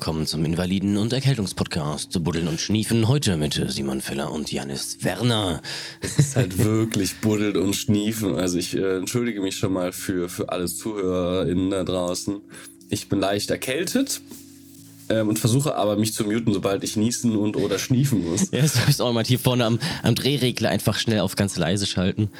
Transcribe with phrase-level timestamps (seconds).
[0.00, 3.06] Willkommen zum Invaliden- und Erkältungspodcast Buddeln und Schniefen.
[3.06, 5.60] Heute mit Simon Feller und Janis Werner.
[6.00, 8.34] Es ist halt wirklich Buddeln und Schniefen.
[8.34, 12.40] Also ich äh, entschuldige mich schon mal für, für alle ZuhörerInnen da draußen.
[12.88, 14.22] Ich bin leicht erkältet
[15.10, 18.50] ähm, und versuche aber mich zu muten, sobald ich niesen und oder schniefen muss.
[18.52, 21.84] Ja, das ist auch mal hier vorne am, am Drehregler einfach schnell auf ganz leise
[21.84, 22.30] schalten.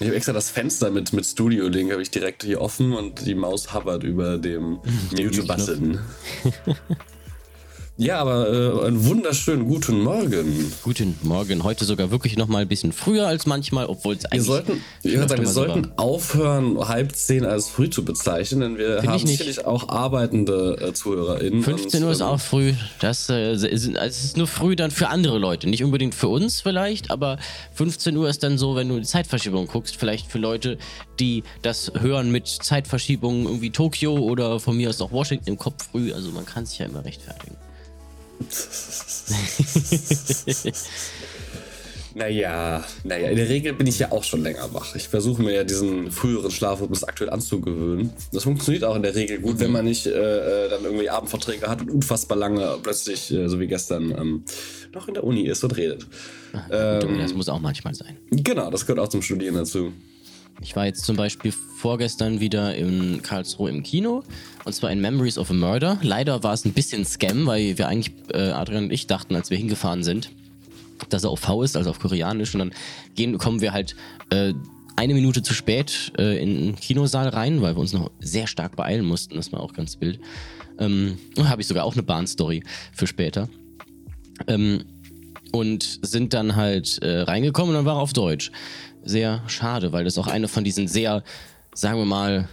[0.00, 3.34] Ich habe extra das Fenster mit, mit Studio-Link habe ich direkt hier offen und die
[3.34, 4.80] Maus hovert über dem
[5.12, 6.00] Mute-Button.
[7.96, 10.72] Ja, aber äh, einen wunderschönen guten Morgen.
[10.82, 11.62] Guten Morgen.
[11.62, 14.40] Heute sogar wirklich noch mal ein bisschen früher als manchmal, obwohl es eigentlich.
[14.40, 18.98] Wir sollten, ja, sagen, wir sollten aufhören, halb zehn als früh zu bezeichnen, denn wir
[18.98, 21.62] Find haben sicherlich auch arbeitende äh, ZuhörerInnen.
[21.62, 22.72] 15 Uhr ist ähm, auch früh.
[22.98, 25.68] Das äh, ist, also es ist nur früh dann für andere Leute.
[25.68, 27.38] Nicht unbedingt für uns vielleicht, aber
[27.74, 30.78] 15 Uhr ist dann so, wenn du die Zeitverschiebung guckst, vielleicht für Leute,
[31.20, 35.90] die das hören mit Zeitverschiebungen irgendwie Tokio oder von mir aus auch Washington im Kopf
[35.92, 36.12] früh.
[36.12, 37.56] Also man kann sich ja immer rechtfertigen.
[42.14, 44.94] naja, naja, in der Regel bin ich ja auch schon länger wach.
[44.94, 48.10] Ich versuche mir ja diesen früheren Schlafrhythmus aktuell anzugewöhnen.
[48.32, 49.60] Das funktioniert auch in der Regel gut, mhm.
[49.60, 53.60] wenn man nicht äh, äh, dann irgendwie Abendverträge hat und unfassbar lange plötzlich, äh, so
[53.60, 54.44] wie gestern, ähm,
[54.92, 56.06] noch in der Uni ist und redet.
[56.52, 58.16] Ach, ähm, das muss auch manchmal sein.
[58.30, 59.92] Genau, das gehört auch zum Studieren dazu.
[60.64, 64.22] Ich war jetzt zum Beispiel vorgestern wieder in Karlsruhe im Kino
[64.64, 65.98] und zwar in Memories of a Murder.
[66.00, 69.50] Leider war es ein bisschen Scam, weil wir eigentlich, äh, Adrian und ich, dachten, als
[69.50, 70.30] wir hingefahren sind,
[71.10, 72.54] dass er auf V ist, also auf Koreanisch.
[72.54, 72.72] Und dann
[73.14, 73.94] gehen, kommen wir halt
[74.30, 74.54] äh,
[74.96, 78.74] eine Minute zu spät äh, in den Kinosaal rein, weil wir uns noch sehr stark
[78.74, 79.36] beeilen mussten.
[79.36, 80.18] Das war auch ganz wild.
[80.78, 83.50] Ähm, Habe ich sogar auch eine Bahnstory für später.
[84.46, 84.82] Ähm,
[85.52, 88.50] und sind dann halt äh, reingekommen und dann war er auf Deutsch
[89.04, 91.22] sehr schade, weil das auch eine von diesen sehr,
[91.74, 92.48] sagen wir mal,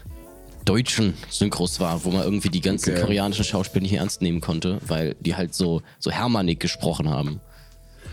[0.66, 3.02] deutschen Synchros war, wo man irgendwie die ganzen okay.
[3.02, 7.42] koreanischen Schauspieler nicht ernst nehmen konnte, weil die halt so, so Hermannig gesprochen haben.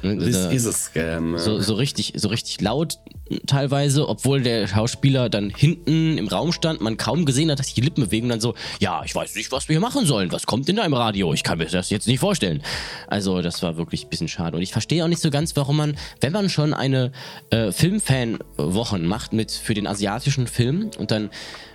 [0.03, 1.38] Ne, This is a scam.
[1.38, 2.98] So, so, richtig, so richtig laut
[3.47, 7.75] teilweise, obwohl der Schauspieler dann hinten im Raum stand, man kaum gesehen hat, dass sich
[7.75, 10.32] die Lippen bewegen und dann so, ja, ich weiß nicht, was wir hier machen sollen.
[10.32, 11.32] Was kommt in deinem Radio?
[11.34, 12.62] Ich kann mir das jetzt nicht vorstellen.
[13.06, 14.56] Also, das war wirklich ein bisschen schade.
[14.56, 17.12] Und ich verstehe auch nicht so ganz, warum man, wenn man schon eine
[17.50, 21.30] äh, Filmfan-Wochen macht mit für den asiatischen Film und dann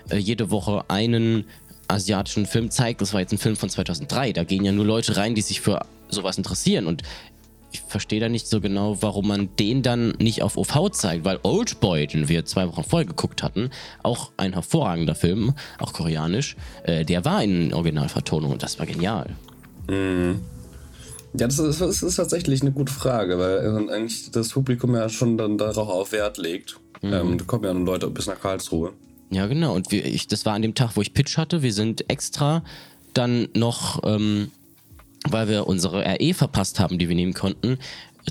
[0.10, 1.46] äh, jede Woche einen
[1.88, 5.18] asiatischen Film zeigt, das war jetzt ein Film von 2003, da gehen ja nur Leute
[5.18, 6.88] rein, die sich für sowas interessieren.
[6.88, 7.04] Und
[7.74, 11.40] ich verstehe da nicht so genau, warum man den dann nicht auf OV zeigt, weil
[11.44, 13.72] Oldboy, den wir zwei Wochen vorher geguckt hatten,
[14.04, 19.36] auch ein hervorragender Film, auch koreanisch, äh, der war in Originalvertonung und das war genial.
[19.90, 20.42] Mhm.
[21.36, 25.38] Ja, das ist, das ist, tatsächlich eine gute Frage, weil eigentlich das Publikum ja schon
[25.38, 26.80] dann darauf auf Wert legt.
[27.02, 27.14] Mhm.
[27.14, 28.94] Ähm, da kommen ja nun Leute bis nach Karlsruhe.
[29.32, 29.74] Ja, genau.
[29.74, 31.64] Und wir, ich, das war an dem Tag, wo ich Pitch hatte.
[31.64, 32.64] Wir sind extra
[33.16, 34.52] dann noch ähm,
[35.30, 37.78] weil wir unsere RE verpasst haben, die wir nehmen konnten,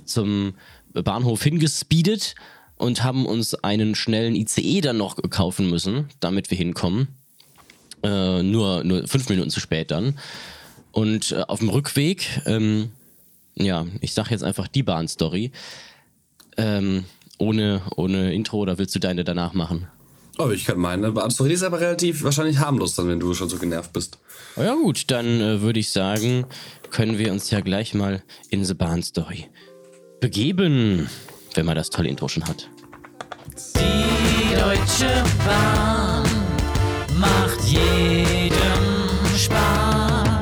[0.05, 0.55] zum
[0.93, 2.35] Bahnhof hingespeedet
[2.77, 7.09] und haben uns einen schnellen ICE dann noch kaufen müssen, damit wir hinkommen.
[8.03, 10.19] Äh, nur, nur fünf Minuten zu spät dann.
[10.91, 12.91] Und äh, auf dem Rückweg, ähm,
[13.55, 15.53] ja, ich sag jetzt einfach die Bahnstory.
[16.57, 17.05] Ähm,
[17.39, 19.89] ohne, ohne Intro oder willst du deine danach machen?
[20.39, 21.49] Oh, ich kann meine beantworten.
[21.49, 24.19] Die ist aber relativ wahrscheinlich harmlos dann, wenn du schon so genervt bist.
[24.57, 26.47] Oh ja gut, dann äh, würde ich sagen,
[26.91, 29.49] können wir uns ja gleich mal in The Bahn Story
[30.21, 31.09] begeben,
[31.55, 32.69] wenn man das tolle Intro schon hat.
[33.77, 36.25] Die Deutsche Bahn
[37.19, 38.57] macht jedem
[39.37, 40.41] Spaß.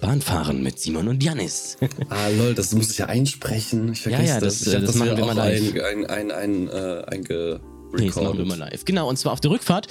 [0.00, 1.76] Bahnfahren mit Simon und Janis.
[2.08, 3.92] ah, lol, das muss ich ja einsprechen.
[3.92, 4.58] Ich vergesse ja, ja, das.
[4.60, 4.66] das.
[4.66, 5.74] Ich das, das machen wir mal live.
[5.74, 8.84] Ein, ein, ein, ein, äh, einge Nee, machen wir mal live.
[8.84, 9.86] Genau, und zwar auf der Rückfahrt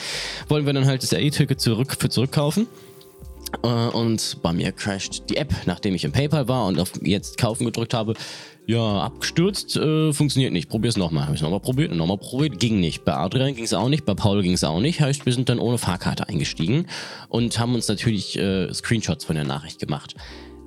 [0.47, 2.67] wollen wir dann halt das RE-Ticket zurück, für zurückkaufen.
[3.63, 7.37] Äh, und bei mir crasht die App, nachdem ich im PayPal war und auf jetzt
[7.37, 8.13] kaufen gedrückt habe.
[8.67, 10.69] Ja, abgestürzt, äh, funktioniert nicht.
[10.69, 11.25] Probier's nochmal.
[11.25, 12.59] Habe ich nochmal probiert und nochmal probiert.
[12.59, 13.03] Ging nicht.
[13.03, 15.01] Bei Adrian ging es auch nicht, bei Paul ging es auch nicht.
[15.01, 16.85] Heißt, wir sind dann ohne Fahrkarte eingestiegen
[17.29, 20.13] und haben uns natürlich äh, Screenshots von der Nachricht gemacht.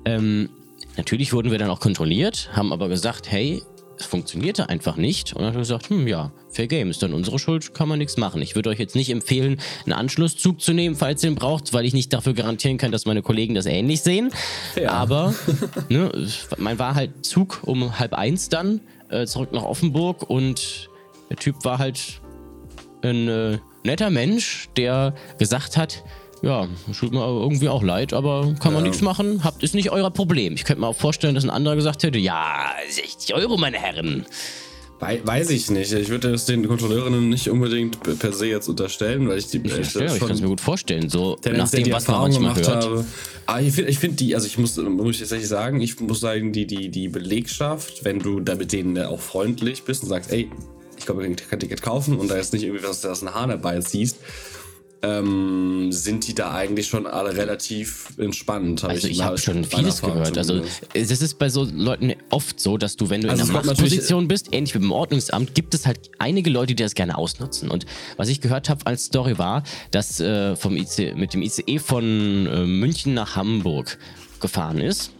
[0.03, 0.49] Ähm,
[0.97, 3.63] natürlich wurden wir dann auch kontrolliert, haben aber gesagt, hey,
[3.97, 5.33] es funktionierte einfach nicht.
[5.33, 7.99] Und dann hat er gesagt, hm, ja, Fair Game ist dann unsere Schuld, kann man
[7.99, 8.41] nichts machen.
[8.41, 11.85] Ich würde euch jetzt nicht empfehlen, einen Anschlusszug zu nehmen, falls ihr ihn braucht, weil
[11.85, 14.31] ich nicht dafür garantieren kann, dass meine Kollegen das ähnlich sehen.
[14.75, 14.91] Ja.
[14.91, 15.33] Aber
[15.89, 16.11] ne,
[16.57, 20.89] man war halt Zug um halb eins dann äh, zurück nach Offenburg und
[21.29, 22.21] der Typ war halt
[23.01, 26.03] ein äh, netter Mensch, der gesagt hat,
[26.43, 26.67] ja,
[26.99, 29.43] tut mir irgendwie auch leid, aber kann man nichts machen.
[29.43, 30.53] Habt ist nicht euer Problem.
[30.53, 34.25] Ich könnte mir auch vorstellen, dass ein anderer gesagt hätte, ja, 60 Euro, meine Herren.
[34.99, 35.91] Wei- Weiß ich nicht.
[35.91, 39.73] Ich würde es den Kontrolleurinnen nicht unbedingt per se jetzt unterstellen, weil ich die Ich,
[39.73, 42.67] äh, ich, ich kann es mir gut vorstellen, so nach dem, was man manchmal gemacht
[42.67, 42.83] hört.
[42.85, 43.05] habe.
[43.45, 46.19] Aber ich finde, ich find die, also ich muss, muss ich tatsächlich sagen, ich muss
[46.21, 50.31] sagen, die, die, die Belegschaft, wenn du da mit denen auch freundlich bist und sagst,
[50.31, 50.49] ey,
[50.97, 53.33] ich glaube, ich kann ein Ticket kaufen und da jetzt nicht irgendwie was aus den
[53.33, 54.17] Haaren dabei ziehst,
[55.03, 58.83] ähm, sind die da eigentlich schon alle relativ entspannt.
[58.83, 60.37] hab Also ich mal- habe schon vieles gehört.
[60.37, 60.61] Also
[60.93, 64.29] es ist bei so Leuten oft so, dass du, wenn du Also in einer Machtposition
[64.29, 67.69] bist, ähnlich wie beim Ordnungsamt, gibt es halt einige Leute, die das gerne ausnutzen.
[67.69, 67.85] Und
[68.15, 72.47] was ich gehört habe als Story war, dass äh, vom IC, mit dem ICE von
[72.47, 73.97] äh, München nach Hamburg
[74.39, 75.11] gefahren ist,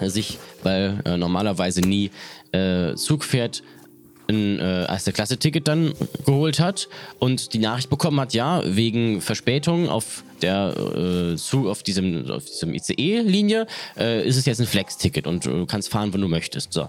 [0.00, 2.12] sich, weil äh, normalerweise nie
[2.52, 3.64] äh, Zug fährt,
[4.28, 5.92] ein äh, erste Klasse Ticket dann
[6.26, 6.88] geholt hat
[7.18, 12.44] und die Nachricht bekommen hat, ja, wegen Verspätung auf der äh, Zug auf diesem auf
[12.44, 13.66] diesem ICE-Linie
[13.98, 16.72] äh, ist es jetzt ein Flex-Ticket und du kannst fahren, wenn du möchtest.
[16.72, 16.88] So.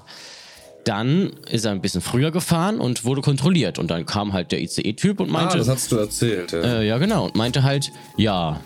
[0.85, 4.61] Dann ist er ein bisschen früher gefahren und wurde kontrolliert und dann kam halt der
[4.61, 6.59] ICE-Typ und Ah, meinte, das hast du erzählt, ja.
[6.59, 8.59] äh, ja genau, und meinte halt, ja,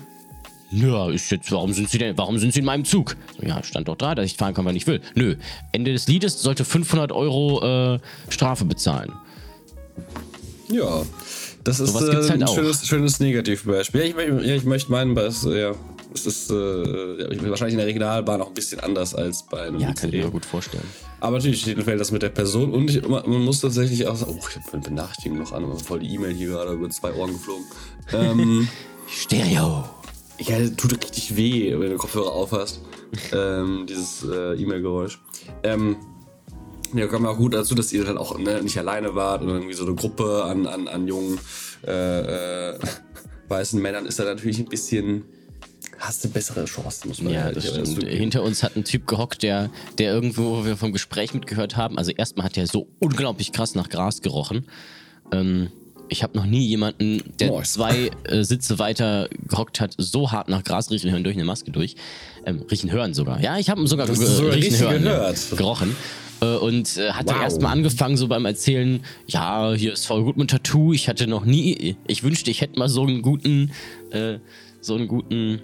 [0.74, 3.16] ja, ist jetzt, warum sind Sie denn, warum sind Sie in meinem Zug?
[3.40, 5.00] So, Ja, stand doch da, dass ich fahren kann, wann ich will.
[5.14, 5.36] Nö,
[5.72, 7.98] Ende des Liedes sollte 500 Euro äh,
[8.28, 9.12] Strafe bezahlen.
[10.68, 11.02] Ja,
[11.62, 14.00] das ist äh, halt ein schönes, schönes Negativbeispiel.
[14.00, 15.72] Ja, ich, ja, ich möchte meinen, weil es, ja,
[16.12, 19.92] es ist äh, wahrscheinlich in der Regionalbahn auch ein bisschen anders als bei einem Ja,
[19.92, 20.84] kann ich mir gut vorstellen.
[21.20, 24.46] Aber natürlich fällt das mit der Person und ich, man muss tatsächlich auch sagen, oh,
[24.48, 27.64] ich habe eine Benachrichtigung noch an, voll die E-Mail hier gerade über zwei Ohren geflogen.
[28.12, 28.68] ähm,
[29.08, 29.84] Stereo.
[30.38, 32.80] Ja, das tut richtig weh, wenn du Kopfhörer aufhast.
[33.32, 35.20] ähm, dieses äh, E-Mail-Geräusch.
[35.62, 35.96] Ähm,
[36.94, 39.74] ja, kommt auch gut dazu, dass ihr halt auch ne, nicht alleine wart und irgendwie
[39.74, 41.38] so eine Gruppe an, an, an jungen
[41.86, 42.78] äh, äh,
[43.48, 45.24] weißen Männern ist da natürlich ein bisschen.
[45.98, 47.86] Hast du bessere Chancen, muss man Ja, ehrlich das sagen.
[47.86, 48.00] stimmt.
[48.00, 48.16] zugeben.
[48.18, 51.96] Hinter uns hat ein Typ gehockt, der, der irgendwo, wo wir vom Gespräch mitgehört haben,
[51.98, 54.66] also erstmal hat der so unglaublich krass nach Gras gerochen.
[55.32, 55.70] Ähm,
[56.08, 57.72] ich habe noch nie jemanden, der Nice.
[57.74, 61.70] zwei äh, Sitze weiter gehockt hat, so hart nach Gras riechen hören durch eine Maske
[61.70, 61.96] durch.
[62.46, 63.40] Ähm, riechen hören sogar.
[63.40, 65.38] Ja, ich habe ihn sogar, ge- sogar riechen hören, gehört.
[65.50, 65.96] Ja, gerochen.
[66.40, 67.42] Äh, Und äh, hat dann Wow.
[67.44, 70.92] erstmal angefangen, so beim Erzählen, ja, hier ist voll gut mit Tattoo.
[70.92, 73.70] Ich hatte noch nie, ich wünschte, ich hätte mal so einen guten,
[74.10, 74.38] äh,
[74.80, 75.60] so einen guten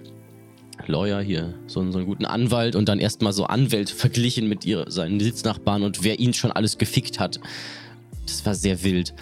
[0.87, 4.65] Lawyer hier, so, einen- so einen guten Anwalt und dann erstmal so Anwälte verglichen mit
[4.65, 7.39] ihr, seinen Sitznachbarn und wer ihn schon alles gefickt hat.
[8.25, 9.13] Das war sehr wild.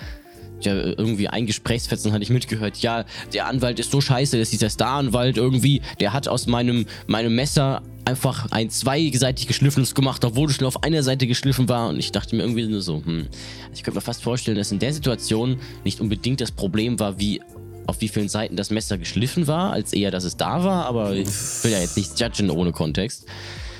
[0.61, 2.77] Ja, irgendwie ein Gesprächsfetzen hatte ich mitgehört.
[2.77, 7.33] Ja, der Anwalt ist so scheiße, dass dieser Staranwalt irgendwie, der hat aus meinem, meinem
[7.33, 11.89] Messer einfach ein zweiseitig geschliffenes gemacht, obwohl es schon auf einer Seite geschliffen war.
[11.89, 13.27] Und ich dachte mir irgendwie nur so, hm,
[13.73, 17.41] ich könnte mir fast vorstellen, dass in der Situation nicht unbedingt das Problem war, wie
[17.85, 20.85] auf wie vielen Seiten das Messer geschliffen war, als eher, dass es da war.
[20.85, 21.27] Aber ich
[21.63, 23.25] will ja jetzt nicht judgen ohne Kontext.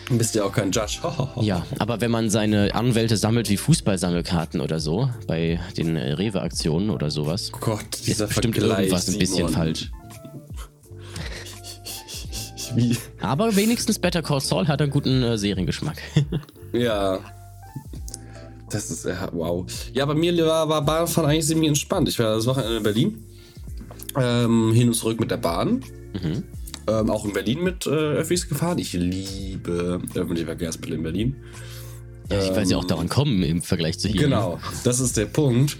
[0.09, 0.99] Du bist ja auch kein Judge.
[1.41, 6.89] Ja, aber wenn man seine Anwälte sammelt wie Fußballsammelkarten oder so, bei den äh, Rewe-Aktionen
[6.89, 9.53] oder sowas, Oh Gott, ist dieser bestimmt Vergleich, irgendwas ein bisschen Simon.
[9.53, 9.91] falsch.
[12.75, 12.97] Wie?
[13.21, 15.97] Aber wenigstens Better Call Saul hat einen guten äh, Seriengeschmack.
[16.71, 17.17] Ja.
[18.69, 19.65] Das ist, ja, wow.
[19.93, 22.07] Ja, bei mir war, war Bahnfahren eigentlich ziemlich entspannt.
[22.07, 23.23] Ich war das Wochenende in Berlin.
[24.15, 25.83] Ähm, hin und zurück mit der Bahn.
[26.89, 28.77] Ähm, auch in Berlin mit äh, Öffis gefahren.
[28.79, 31.35] Ich liebe öffentliche Verkehrsmittel in Berlin.
[32.31, 34.21] ja, weil sie auch daran kommen im Vergleich zu hier.
[34.21, 35.77] Genau, das ist der Punkt.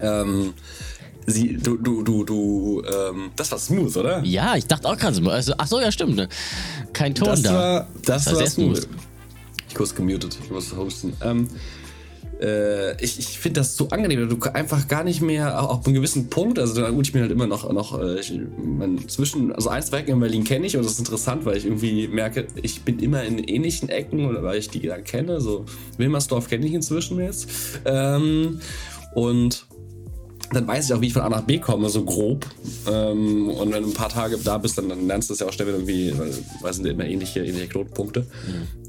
[0.00, 0.52] Ähm,
[1.26, 4.22] sie, du, du, du, du, ähm, das war smooth, oder?
[4.24, 5.22] Ja, ich dachte auch gerade so.
[5.30, 6.16] Also, ach so, ja, stimmt.
[6.16, 6.28] Ne?
[6.92, 7.52] Kein Ton Das da.
[7.54, 8.76] war, das war war sehr smooth.
[8.78, 8.88] smooth.
[9.68, 11.12] Ich kurz gemutet, ich muss hosten.
[11.22, 11.48] Ähm,
[12.42, 15.94] äh, ich ich finde das so angenehm, du einfach gar nicht mehr, auch auf einem
[15.94, 19.52] gewissen Punkt, also na gut, ich bin halt immer noch, noch äh, ich, mein, zwischen,
[19.52, 22.08] also ein, zwei Ecken in Berlin kenne ich und das ist interessant, weil ich irgendwie
[22.08, 25.64] merke, ich bin immer in ähnlichen Ecken, oder weil ich die dann kenne, so
[25.98, 27.48] Wilmersdorf kenne ich inzwischen jetzt.
[27.84, 28.60] Ähm,
[29.14, 29.66] und
[30.52, 32.46] dann weiß ich auch, wie ich von A nach B komme, so grob.
[32.90, 35.46] Ähm, und wenn du ein paar Tage da bist, dann, dann lernst du es ja
[35.46, 38.26] auch schnell wieder irgendwie, weil, es sind immer ähnliche, ähnliche Knotenpunkte.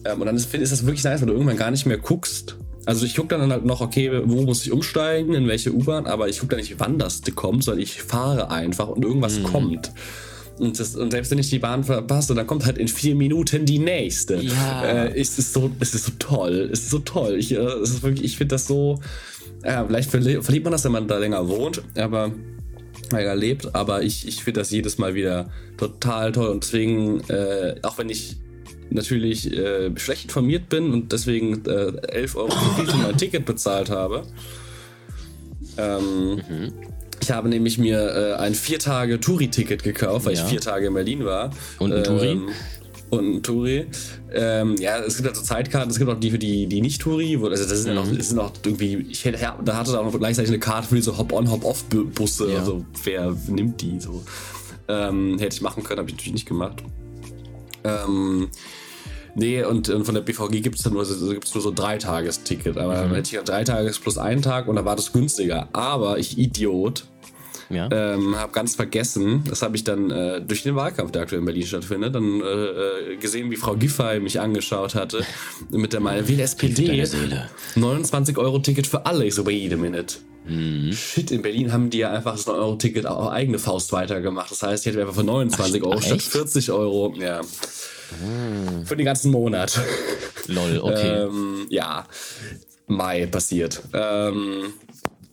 [0.05, 2.57] Ähm, und dann ist, ist das wirklich nice, weil du irgendwann gar nicht mehr guckst.
[2.86, 6.28] Also ich gucke dann halt noch, okay, wo muss ich umsteigen, in welche U-Bahn, aber
[6.28, 9.92] ich gucke dann nicht, wann das kommt, sondern ich fahre einfach und irgendwas kommt.
[10.60, 13.66] Und, das, und selbst wenn ich die Bahn verpasse, dann kommt halt in vier Minuten
[13.66, 14.36] die nächste.
[14.36, 14.84] Ja.
[14.84, 16.70] Äh, es ist so, es ist so toll.
[16.72, 17.38] Es ist so toll.
[17.38, 19.00] Ich, äh, wirklich, ich finde das so.
[19.63, 22.32] Ja, vielleicht verli verliebt man das, wenn man da länger wohnt, aber
[23.12, 23.74] länger lebt.
[23.74, 26.50] Aber ich, ich finde das jedes Mal wieder total toll.
[26.50, 28.38] Und deswegen, äh, auch wenn ich
[28.93, 34.23] natürlich äh, schlecht informiert bin und deswegen äh, 11 Euro für mein Ticket bezahlt habe.
[35.77, 36.41] Ähm,
[37.21, 40.43] Ich habe nämlich mir äh, ein vier Tage Touri-Ticket gekauft, weil Ja.
[40.43, 41.51] ich vier Tage in Berlin war.
[41.79, 42.41] Und ein Touri?
[43.12, 43.85] und ein Touri.
[44.33, 47.00] Ähm, ja, es gibt halt so Zeitkarten, es gibt auch die für die, die nicht
[47.01, 50.03] Touri, also das sind ja noch, das sind noch irgendwie, ich hätte, da hatte auch
[50.12, 52.59] noch gleichzeitig eine Karte für diese Hop-on, Hop-off-Busse, Ja.
[52.59, 54.23] also wer nimmt die so.
[54.88, 56.83] Ähm, hätte ich machen können, habe ich natürlich nicht gemacht.
[57.83, 58.50] Ähm,
[59.36, 61.75] nee, und, und von der BVG gibt es dann nur, also gibt's nur so ein
[61.75, 62.78] Dreitagesticket.
[62.78, 65.68] Aber dann hätte ich ja drei Tages plus einen Tag und da war das günstiger.
[65.74, 67.06] Aber ich Idiot
[67.70, 67.90] Ja.
[67.92, 71.46] ähm, habe ganz vergessen, das habe ich dann äh, durch den Wahlkampf, der aktuell in
[71.46, 72.44] Berlin stattfindet, dann äh,
[73.13, 75.25] äh, gesehen, wie Frau Giffey mich angeschaut hatte
[75.72, 77.50] mit der Meinung, will SPD deine Seele.
[77.75, 79.25] 29 Euro Ticket für alle.
[79.25, 80.16] Ich so, wait a minute.
[80.92, 84.52] Shit, in Berlin haben die ja einfach das 9-Euro-Ticket auch eigene Faust weitergemacht.
[84.52, 86.28] Das heißt, ich hätte einfach für 29 Euro ach, statt echt?
[86.28, 87.13] 40 Euro.
[87.18, 87.40] Ja.
[88.86, 89.79] Für den ganzen Monat.
[90.48, 91.24] Lol, okay.
[91.24, 92.05] Ähm, ja,
[92.88, 93.82] Mai passiert.
[93.93, 94.74] Ähm,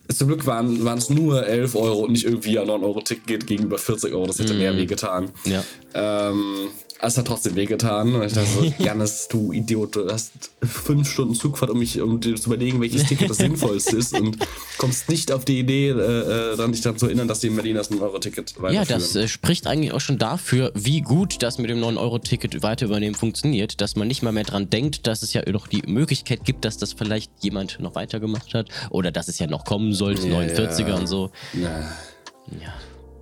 [0.09, 4.27] zum Glück waren es nur 11 Euro und nicht irgendwie ein 9-Euro-Ticket gegenüber 40 Euro.
[4.27, 5.31] Das hätte mehr wehgetan.
[5.45, 5.63] Ja.
[5.95, 6.69] Ähm,
[7.03, 8.15] es hat trotzdem wehgetan.
[8.15, 12.21] Und ich dachte so, Janis, du Idiot, du hast fünf Stunden Zugfahrt, um, mich, um
[12.21, 14.39] dir zu überlegen, welches Ticket das sinnvollste ist und
[14.79, 17.57] kommst nicht auf die Idee, äh, äh, dann dich daran zu erinnern, dass die in
[17.57, 21.71] Berlin das 9-Euro-Ticket Ja, das äh, spricht eigentlich auch schon dafür, wie gut das mit
[21.71, 25.43] dem 9-Euro-Ticket weiter übernehmen funktioniert, dass man nicht mal mehr dran denkt, dass es ja
[25.51, 29.47] noch die Möglichkeit gibt, dass das vielleicht jemand noch weitergemacht hat oder dass es ja
[29.47, 30.95] noch kommen sollte, Ja, 49er ja.
[30.97, 31.31] und so.
[31.55, 31.93] Ja.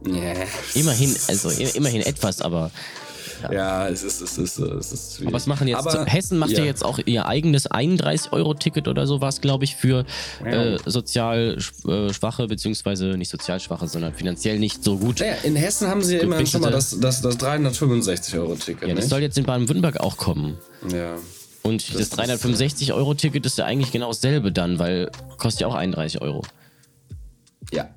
[0.02, 0.34] nee.
[0.74, 2.70] Immerhin, also immerhin etwas, aber
[3.50, 5.78] Ja, es ist, es ist, es ist was machen jetzt?
[5.86, 6.64] Aber, Hessen macht ja.
[6.64, 10.04] jetzt auch ihr eigenes 31-Euro-Ticket oder sowas, glaube ich, für
[10.44, 15.20] äh, sozial äh, Schwache, beziehungsweise nicht sozial Schwache, sondern finanziell nicht so gut.
[15.20, 18.82] Naja, in Hessen haben sie ja immerhin schon mal das, das, das 365-Euro-Ticket.
[18.88, 19.10] Ja, das nicht?
[19.10, 20.58] soll jetzt in Baden-Württemberg auch kommen.
[20.90, 21.16] ja.
[21.62, 26.22] Und das, ist- 365-Euro-Ticket ist ja eigentlich genau dasselbe dann, weil kostet ja auch 31
[26.22, 26.42] Euro.
[27.72, 27.88] ja.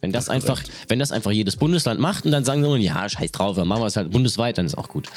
[0.00, 0.70] Wenn das, ist einfach, korrekt.
[0.88, 3.82] wenn das einfach jedes Bundesland macht und dann sagen sie, ja, scheiß drauf, dann machen
[3.82, 5.08] wir es halt bundesweit, dann ist auch gut.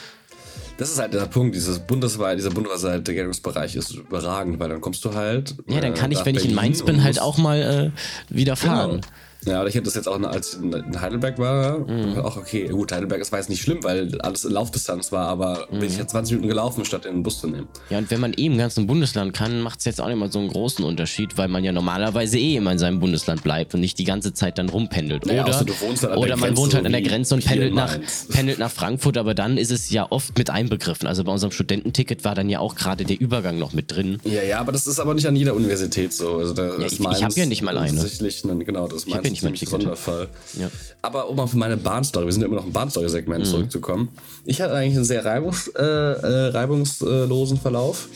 [0.77, 5.05] Das ist halt der Punkt, dieses bundesweit, dieser bundesweite Geltungsbereich ist überragend, weil dann kommst
[5.05, 5.55] du halt.
[5.67, 7.91] Ja, dann äh, kann ich, nach wenn ich in Berlin Mainz bin, halt auch mal
[8.31, 9.01] äh, wieder fahren.
[9.01, 9.07] Genau.
[9.45, 12.17] Ja, ich hätte das jetzt auch, als ich in Heidelberg war, Mhm.
[12.19, 12.67] auch okay.
[12.67, 15.79] Gut, Heidelberg ist war jetzt nicht schlimm, weil alles in Laufdistanz war, aber Mhm.
[15.79, 17.67] bin ich jetzt 20 Minuten gelaufen, statt in den Bus zu nehmen.
[17.89, 20.31] Ja, und wenn man eh im ganzen Bundesland kann, macht es jetzt auch nicht mal
[20.31, 23.79] so einen großen Unterschied, weil man ja normalerweise eh immer in seinem Bundesland bleibt und
[23.81, 25.25] nicht die ganze Zeit dann rumpendelt.
[25.25, 27.45] Naja, oder wohnst halt an der oder man Grenze, wohnt halt an der Grenze und
[27.45, 27.97] pendelt nach,
[28.29, 31.07] pendelt nach Frankfurt, aber dann ist es ja oft mit einbegriffen.
[31.07, 34.19] Also bei unserem Studententicket war dann ja auch gerade der Übergang noch mit drin.
[34.23, 36.37] Ja, ja, aber das ist aber nicht an jeder Universität so.
[36.37, 37.99] Also ist ich- ich Mainz hab ja nicht mal eine.
[37.99, 39.81] ein- Genau, das ist hab Mainz ja nicht mal ein ziemlich Ticket.
[39.81, 40.27] Sonderfall.
[40.59, 40.69] Ja.
[41.01, 43.49] Aber um auf meine Bahnstory, wir sind ja immer noch im Bahnstory-Segment Mhm.
[43.49, 44.09] zurückzukommen.
[44.45, 48.07] Ich hatte eigentlich einen sehr reibungs, äh, äh, reibungslosen Verlauf.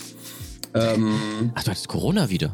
[0.73, 2.53] Ach, du hattest Corona wieder.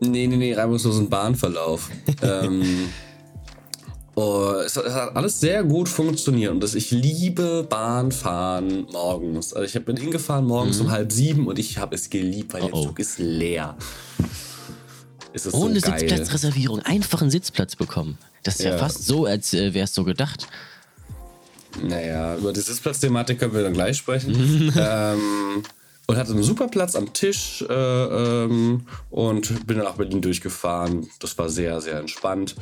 [0.00, 1.90] Nee, nee, nee, reibungslosen Bahnverlauf.
[2.22, 2.88] ähm,
[4.14, 9.52] oh, es, hat- es hat alles sehr gut funktioniert und das, ich liebe Bahnfahren morgens.
[9.52, 12.68] Also ich bin hingefahren morgens um halb sieben und ich habe es geliebt, weil Mhm.
[12.72, 12.80] Oh, oh.
[12.80, 13.76] der Zug ist leer.
[15.32, 16.00] Es ist Ohne so geil.
[16.00, 18.18] Sitzplatzreservierung einfach einen Sitzplatz bekommen.
[18.42, 18.78] Das ist ja, Ja.
[18.78, 20.48] fast so, als äh, wäre es so gedacht.
[21.82, 24.72] Naja, über die Sitzplatzthematik können wir dann gleich sprechen.
[24.76, 25.62] ähm,
[26.06, 31.08] und hatte einen super Platz am Tisch äh, ähm, und bin dann nach Berlin durchgefahren.
[31.20, 32.56] Das war sehr, sehr entspannt.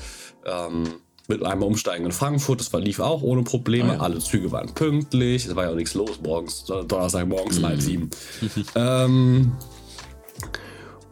[0.45, 0.85] Ähm,
[1.29, 3.93] mit einem Umsteigen in Frankfurt, das war, lief auch ohne Probleme.
[3.93, 4.01] Ah, ja.
[4.01, 7.81] Alle Züge waren pünktlich, es war ja auch nichts los morgens, Donnerstag morgens um halb
[7.81, 8.11] sieben.
[8.75, 9.53] ähm,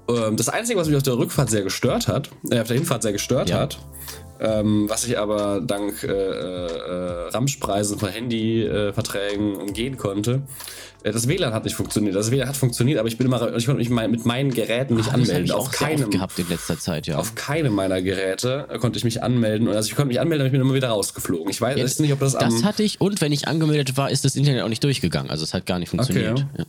[0.08, 3.02] ähm, das Einzige, was mich auf der Rückfahrt sehr gestört hat, äh, auf der Hinfahrt
[3.02, 3.58] sehr gestört Ja.
[3.60, 3.78] hat,
[4.40, 10.42] ähm, was ich aber dank äh, äh, Ramschpreisen von Handyverträgen äh, umgehen konnte.
[11.02, 12.14] Äh, das WLAN hat nicht funktioniert.
[12.14, 14.96] Das WLAN hat funktioniert, aber ich bin immer, ich konnte mich mein, mit meinen Geräten
[14.96, 15.50] nicht Ah, anmelden.
[15.52, 17.16] Auf keinem, gehabt in letzter Zeit, ja.
[17.16, 19.68] auf keinem meiner Geräte äh, konnte ich mich anmelden.
[19.68, 21.48] Also ich konnte mich anmelden, aber ich bin immer wieder rausgeflogen.
[21.50, 24.24] Ich weiß Jetzt- nicht, ob das, das hatte ich und wenn ich angemeldet war, ist
[24.24, 25.30] das Internet auch nicht durchgegangen.
[25.30, 26.32] Also es hat gar nicht funktioniert.
[26.32, 26.46] Okay.
[26.58, 26.64] Ja.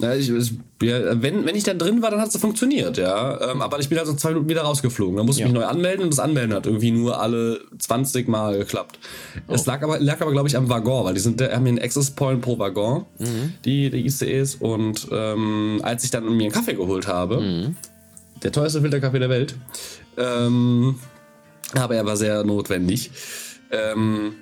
[0.00, 0.28] Ja, ich,
[0.82, 3.50] ja, wenn, wenn ich dann drin war, dann hat es funktioniert, ja.
[3.52, 5.16] Ähm, aber ich bin also zwei Minuten wieder rausgeflogen.
[5.16, 5.52] Dann musste ich Ja.
[5.52, 8.98] mich neu anmelden und das Anmelden hat irgendwie nur alle 20 Mal geklappt.
[9.46, 9.52] Oh.
[9.54, 11.78] Es lag aber, lag aber glaube ich, am Waggon, weil die sind, haben hier einen
[11.78, 13.52] Access Point pro Waggon, Mhm.
[13.64, 14.54] die, die ICEs.
[14.56, 17.76] Und ähm, als ich dann mir einen Kaffee geholt habe, Mhm.
[18.42, 19.54] der teuerste Filterkaffee der Welt,
[20.16, 20.96] ähm,
[21.74, 23.10] aber er war sehr notwendig.
[23.70, 24.32] Ähm,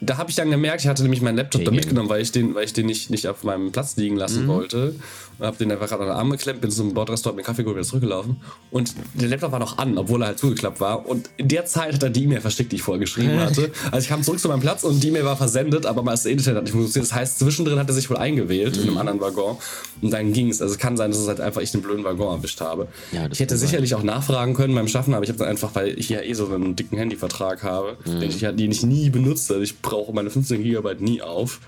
[0.00, 1.76] da habe ich dann gemerkt, ich hatte nämlich meinen Laptop da Pegen.
[1.76, 4.94] mitgenommen, weil ich den, weil ich den nicht, nicht auf meinem Platz liegen lassen wollte.
[5.38, 7.86] Und habe den einfach an den Arm geklemmt, bin zum Bordrestaurant mit Kaffee geholt, wieder
[7.86, 8.36] zurückgelaufen.
[8.70, 11.06] Und der Laptop war noch an, obwohl er halt zugeklappt war.
[11.08, 13.72] Und in der Zeit hat er die E-Mail versteckt, die ich vorher geschrieben hatte.
[13.90, 16.58] Also ich kam zurück zu meinem Platz und die E-Mail war versendet, aber das Internet
[16.58, 17.10] hat nicht funktioniert.
[17.10, 19.56] Das heißt, zwischendrin hat er sich wohl eingewählt in einem anderen Waggon.
[20.02, 20.60] Und dann ging es.
[20.62, 22.86] Also es kann sein, dass es halt einfach ich den blöden Waggon erwischt habe.
[23.10, 23.68] Ja, ich hätte kann sein.
[23.68, 26.34] sicherlich auch nachfragen können beim Schaffen, aber ich habe dann einfach, weil ich ja eh
[26.34, 28.20] so einen dicken Handyvertrag habe, Mhm.
[28.20, 29.60] den, ich, ja- den ich nie benutze.
[29.62, 31.60] Ich brauche meine 15 Gigabyte nie auf.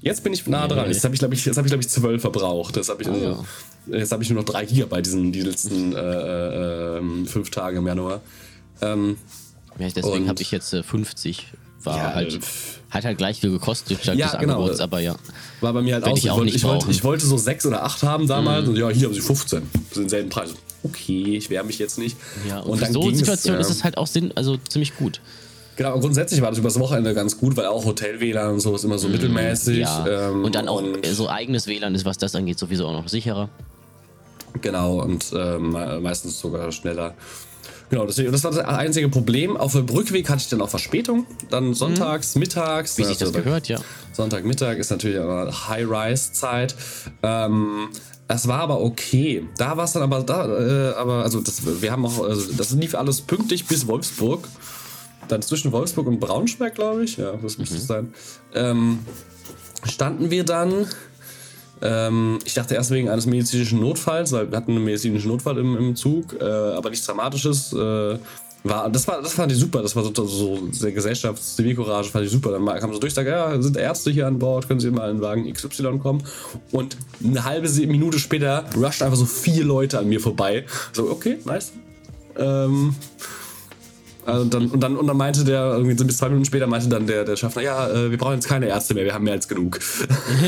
[0.00, 0.88] Jetzt bin ich nah dran.
[0.90, 2.76] Jetzt habe ich, glaube ich, jetzt habe ich, glaube ich, 12 verbraucht.
[2.76, 3.44] Das habe ich, also,
[3.86, 3.98] ja.
[3.98, 7.86] Jetzt habe ich nur noch 3 Gigabyte diesen, die letzten äh, äh, ähm, Tage im
[7.86, 8.20] Januar.
[8.80, 9.16] Ähm,
[9.78, 11.46] Ja, deswegen Und- habe ich jetzt äh, 50.
[11.84, 12.38] War Ja, halt,
[12.90, 14.54] hat halt gleich viel gekostet Ja, des genau.
[14.54, 15.16] Angebots, aber ja.
[15.60, 16.30] war bei mir halt auch ich so.
[16.30, 18.88] auch wollte- nicht ich, wollte, ich wollte so 6 oder 8 haben damals und ja,
[18.88, 19.62] hier haben sie 15.
[19.72, 20.50] Das sind denselben Preis.
[20.84, 22.16] Okay, ich wehre mich jetzt nicht.
[22.48, 25.20] Ja, und, für dann so Situation es, ist es halt auch Sinn, also ziemlich gut.
[25.76, 28.98] Genau, grundsätzlich war das übers Wochenende ganz gut, weil auch Hotel-WLAN und so ist immer
[28.98, 29.76] so mittelmäßig.
[29.78, 29.82] Mhm.
[29.82, 30.28] Ja.
[30.30, 32.92] ähm, und dann auch und- äh, so eigenes WLAN ist, was das angeht, sowieso auch
[32.92, 33.48] noch sicherer.
[34.60, 37.14] Genau, und ähm, me- meistens sogar schneller.
[37.88, 39.56] Genau, deswegen, das war das einzige Problem.
[39.56, 41.26] Auf dem Rückweg hatte ich dann auch Verspätung.
[41.50, 42.96] Dann sonntags, mittags.
[42.96, 43.02] Mhm.
[43.02, 43.78] Wie sich das also gehört, ja.
[44.12, 46.74] Sonntagmittag ist natürlich auch High-Rise-Zeit.
[47.22, 47.88] Ähm,
[48.28, 49.46] es war aber okay.
[49.58, 52.70] Da war es dann aber da, äh, aber also das, wir haben auch, also das
[52.72, 54.48] lief alles pünktlich bis Wolfsburg.
[55.28, 57.16] Dann zwischen Wolfsburg und Braunschweig, glaube ich.
[57.16, 58.12] Ja, das müsste es sein.
[58.54, 59.00] Ähm,
[59.84, 60.86] standen wir dann.
[61.80, 65.76] Ähm, ich dachte erst wegen eines medizinischen Notfalls, weil wir hatten einen medizinischen Notfall im,
[65.76, 67.72] im Zug, äh, aber nichts Dramatisches.
[67.72, 68.18] Äh,
[68.64, 72.30] war, das, war, das fand ich super, das war so, so sehr Gesellschafts-Zivilcourage, fand ich
[72.30, 72.52] super.
[72.52, 75.20] Dann kam so durch, sag, ja, sind Ärzte hier an Bord, können Sie mal in
[75.20, 76.22] Wagen XY kommen.
[76.70, 80.64] Und eine halbe Minute später rusht einfach so vier Leute an mir vorbei.
[80.92, 81.72] So, okay, nice.
[82.36, 82.94] Ähm,
[84.24, 86.88] also dann, und, dann, und dann meinte der, irgendwie so bis zwei Minuten später meinte
[86.88, 89.32] dann der, der Schaffner, ja, äh, wir brauchen jetzt keine Ärzte mehr, wir haben mehr
[89.32, 89.80] als genug.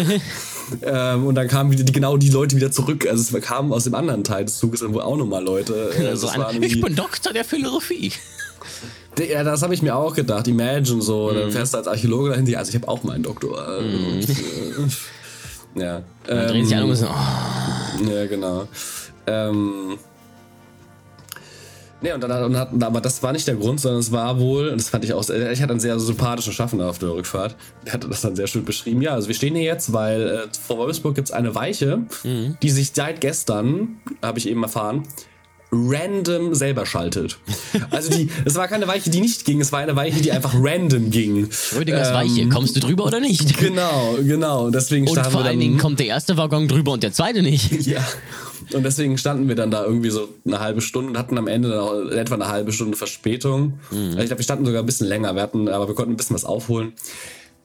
[0.83, 3.07] ähm, und dann kamen wieder die, genau die Leute wieder zurück.
[3.09, 5.91] Also es kamen aus dem anderen Teil des Zuges dann wohl auch nochmal Leute.
[5.99, 8.13] Äh, Also waren ich bin Doktor der Philosophie.
[9.19, 10.47] ja, das habe ich mir auch gedacht.
[10.47, 11.37] Imagine so, Mhm.
[11.39, 13.59] dann fährst du als Archäologe dahin, also ich habe auch meinen Doktor.
[13.59, 14.35] äh, und, äh,
[15.81, 16.03] ja.
[16.27, 18.69] Dann drehen sich alle Ähm, um und so, oh, ja, genau.
[19.27, 19.99] Ähm.
[22.05, 24.69] Nee, und dann, und hatten, aber das war nicht der Grund, sondern es war wohl,
[24.69, 27.57] und das fand ich auch, sehr- ich hatte einen sehr sympathischen Schaffner auf der Rückfahrt.
[27.87, 29.01] Der hatte das dann sehr schön beschrieben.
[29.01, 32.03] Ja, also wir stehen hier jetzt, weil äh, vor Wolfsburg gibt es eine Weiche,
[32.63, 35.05] die sich seit gestern, habe ich eben erfahren,
[35.73, 37.39] random selber schaltet.
[37.91, 40.55] Also die, es war keine Weiche, die nicht ging, es war eine Weiche, die einfach
[40.57, 41.49] random ging.
[41.77, 43.59] Rödingers Weiche, kommst du drüber oder nicht?
[43.59, 44.71] Genau, genau.
[44.71, 47.73] Deswegen Und vor allen Dingen kommt der erste Waggon drüber und der zweite nicht.
[47.87, 48.01] Ja.
[48.73, 51.69] Und deswegen standen wir dann da irgendwie so eine halbe Stunde und hatten am Ende
[51.69, 53.79] dann etwa eine halbe Stunde Verspätung.
[53.91, 53.99] Mhm.
[53.99, 56.17] Also Ich glaube, wir standen sogar ein bisschen länger, wir hatten, aber wir konnten ein
[56.17, 56.93] bisschen was aufholen.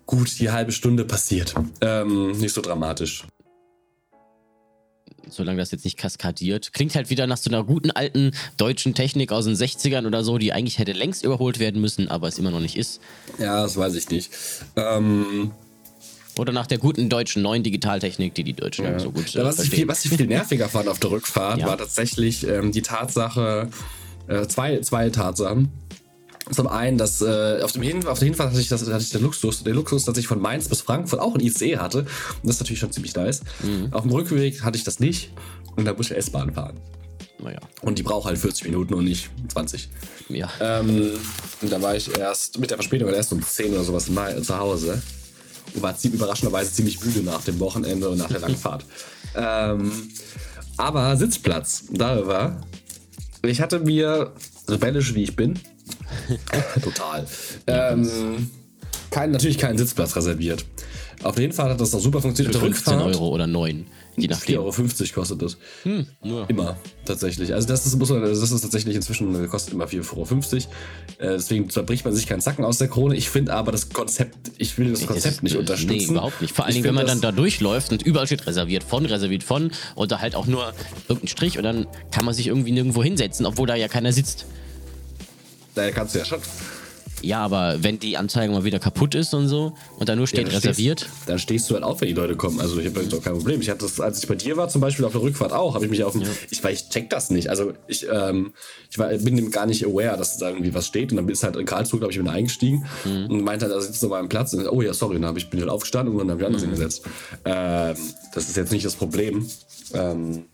[0.06, 1.54] Gut, die halbe Stunde passiert.
[1.82, 3.26] Ähm, nicht so dramatisch.
[5.30, 6.74] Solange das jetzt nicht kaskadiert.
[6.74, 10.40] Klingt halt wieder nach so einer guten alten deutschen Technik aus den 60ern oder so,
[10.40, 13.00] die eigentlich hätte längst überholt werden müssen, aber es immer noch nicht ist.
[13.38, 14.32] Ja, das weiß ich nicht.
[14.76, 15.52] Ähm,
[16.40, 18.98] Oder nach der guten deutschen neuen Digitaltechnik, die die Deutschen ja.
[18.98, 21.60] so gut Ja, äh, was, ich viel, was ich viel nerviger fand auf der Rückfahrt,
[21.60, 21.68] Ja.
[21.68, 23.68] war tatsächlich ähm, die Tatsache,
[24.28, 25.70] äh, zwei, zwei Tatsachen.
[26.50, 29.10] Zum einen, dass äh, auf, dem Hin auf der Hinfahrt hatte ich, das, hatte ich
[29.10, 32.00] den Luxus, den Luxus, dass ich von Mainz bis Frankfurt auch ein ICE hatte.
[32.00, 32.08] Und
[32.44, 33.42] das ist natürlich schon ziemlich nice.
[33.62, 33.90] Mhm.
[33.92, 35.32] Auf dem Rückweg hatte ich das nicht.
[35.76, 36.80] Und da musste ich S-Bahn fahren.
[37.42, 39.90] Naja, Und die braucht halt 40 Minuten und nicht 20.
[40.30, 40.50] ja.
[40.60, 41.12] Ähm,
[41.62, 45.02] und da war ich erst mit der Verspätung erst um 10 oder sowas zu Hause.
[45.82, 48.86] War ziemlich, überraschenderweise ziemlich müde nach dem Wochenende und nach der langen Fahrt.
[49.36, 49.92] Ähm,
[50.76, 52.60] aber Sitzplatz, darüber.
[53.44, 54.34] Ich hatte mir,
[54.68, 55.60] rebellisch wie ich bin,
[56.84, 57.28] total,
[57.68, 58.50] ähm,
[59.12, 60.66] kein, natürlich keinen Sitzplatz reserviert.
[61.24, 62.56] Auf der Hinfahrt hat das auch super funktioniert.
[62.56, 64.62] Für Auf der 15 Rückfahrt- Euro oder 9, je nachdem.
[64.62, 65.58] 4,50 Euro kostet das.
[66.24, 66.50] nur.
[66.50, 67.54] Immer, tatsächlich.
[67.54, 70.14] Also das ist, muss man, das ist tatsächlich inzwischen, kostet immer 4,50
[71.18, 71.34] Euro.
[71.34, 73.18] Äh, deswegen zerbricht man sich keinen Zacken aus der Krone.
[73.18, 76.12] Ich finde aber das Konzept, ich will das Konzept ist- nicht Nee, unterstützen.
[76.12, 76.56] überhaupt nicht.
[76.56, 79.72] Vor allen Dingen, wenn man dann da durchläuft und überall steht reserviert von, reserviert von
[79.96, 80.72] und da halt auch nur
[81.10, 84.46] irgendein Strich und dann kann man sich irgendwie nirgendwo hinsetzen, obwohl da ja keiner sitzt.
[85.76, 86.40] das, da kannst du ja schon.
[87.22, 90.48] Ja, aber wenn die Anzeige mal wieder kaputt ist und so und da nur steht
[90.48, 92.60] dann reserviert, Stehst, dann stehst du halt auf, wenn die Leute kommen.
[92.60, 93.62] Also ich habe doch kein Problem.
[93.62, 95.86] Ich hatte das, als ich bei dir war, zum Beispiel auf der Rückfahrt auch, habe
[95.86, 97.50] ich mich auf dem, ich, weil ich check das nicht.
[97.50, 98.54] Also ich, ähm,
[98.90, 101.12] ich war, bin dem gar nicht aware, dass da irgendwie was steht.
[101.12, 104.02] Und dann ist halt in Karlsruhe, glaube ich, bin eingestiegen und meinte halt, da sitzt
[104.02, 104.54] du auf meinem Platz.
[104.54, 106.62] Und oh ja, sorry, dann hab ich bin halt aufgestanden und dann habe ich anders
[106.62, 107.06] hingesetzt.
[107.46, 107.96] Ähm,
[108.34, 109.48] das ist jetzt nicht das Problem.
[109.94, 110.46] Ähm,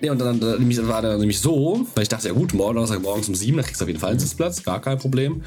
[0.00, 3.02] Nee, und dann, dann war der nämlich so, weil ich dachte, ja gut, morgen Donnerstag
[3.02, 5.42] morgens um sieben, da kriegst du auf jeden Fall einen Sitzplatz, gar kein Problem.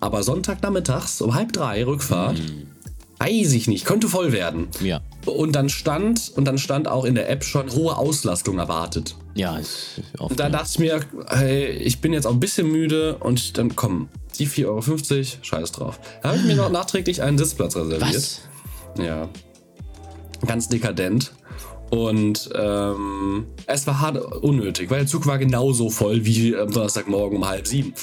[0.00, 2.40] Aber Sonntagnachmittags um halb drei Rückfahrt,
[3.18, 4.68] weiß ich nicht, könnte voll werden.
[4.80, 5.00] ja.
[5.26, 9.16] Und dann stand, und dann stand auch in der App schon hohe Auslastung erwartet.
[9.34, 12.72] Ja, ist oft, Und da dachte ich mir, hey, ich bin jetzt auch ein bisschen
[12.72, 16.00] müde und dann komm, die 4,50 Euro, scheiß drauf.
[16.22, 18.14] Da habe ich mir noch nachträglich einen Sitzplatz reserviert.
[18.14, 18.40] Was?
[18.98, 19.28] Ja.
[20.46, 21.32] Ganz dekadent.
[21.90, 27.38] Und ähm, es war hart unnötig, weil der Zug war genauso voll wie am Donnerstagmorgen
[27.38, 27.94] um halb sieben.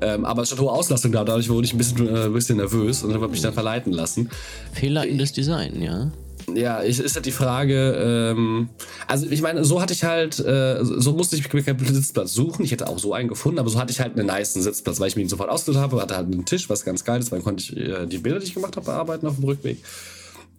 [0.00, 2.58] Ähm, aber es stand hohe Auslastung da, dadurch wurde ich ein bisschen, äh, ein bisschen
[2.58, 4.30] nervös und habe mich dann verleiten lassen.
[4.72, 6.12] Fehlerhaftes Design, ja.
[6.54, 8.68] Ja, ich, ist halt die Frage, ähm,
[9.06, 12.64] also ich meine, so hatte ich halt, äh, so musste ich mir keinen Sitzplatz suchen.
[12.64, 15.08] Ich hätte auch so einen gefunden, aber so hatte ich halt einen nice Sitzplatz, weil
[15.08, 17.38] ich mir ihn sofort ausgesucht habe, hatte halt einen Tisch, was ganz geil ist, weil
[17.38, 19.78] dann konnte ich äh, die Bilder, die ich gemacht habe, bearbeiten auf dem Rückweg,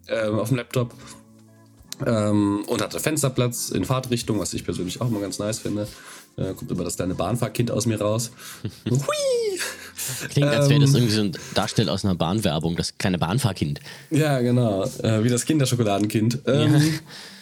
[0.08, 0.94] ähm, auf dem Laptop.
[2.06, 5.86] Ähm, und hatte Fensterplatz in Fahrtrichtung, was ich persönlich auch mal ganz nice finde.
[6.36, 8.30] Äh, kommt immer das kleine Bahnfahrkind aus mir raus.
[8.90, 9.60] Hui!
[10.30, 10.80] Klingt, als wäre Ähm.
[10.82, 13.80] das irgendwie so ein Darstell aus einer Bahnwerbung, das kleine Bahnfahrkind.
[14.10, 14.84] Ja, genau.
[15.02, 16.40] Äh, wie das Kinderschokoladenkind.
[16.46, 16.80] Ähm, ja,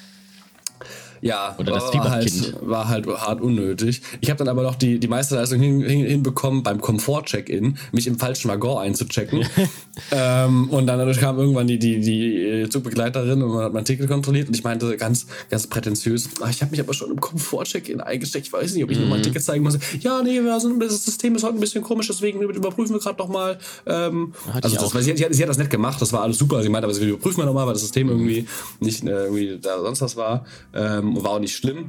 [1.58, 4.02] Oder das war halt, war halt hart unnötig.
[4.20, 8.18] Ich habe dann aber noch die, die Meisterleistung hin, hin, hinbekommen, beim Komfort-Check-In mich im
[8.18, 9.44] falschen Waggon einzuchecken.
[10.10, 14.48] ähm, und dann kam irgendwann die, die, die Zugbegleiterin und man hat mein Ticket kontrolliert
[14.48, 18.46] und ich meinte ganz, ganz prätentiös, "Ah, ich habe mich aber schon im Komfort-Check-In eingesteckt.
[18.46, 19.08] Ich weiß nicht, ob ich Mhm.
[19.08, 19.78] mein Ticket zeigen muss.
[20.00, 23.18] Ja, nee, wir sind, das System ist heute ein bisschen komisch, deswegen überprüfen wir gerade
[23.18, 23.58] nochmal.
[23.86, 26.38] Ähm, also das, sie, hat- sie, hat, sie hat das nett gemacht, das war alles
[26.38, 26.62] super.
[26.62, 28.46] Sie meinte, aber wir überprüfen wir nochmal, weil das System irgendwie
[28.80, 30.44] nicht äh, irgendwie da sonst was war.
[30.74, 31.88] Ähm, war auch nicht schlimm.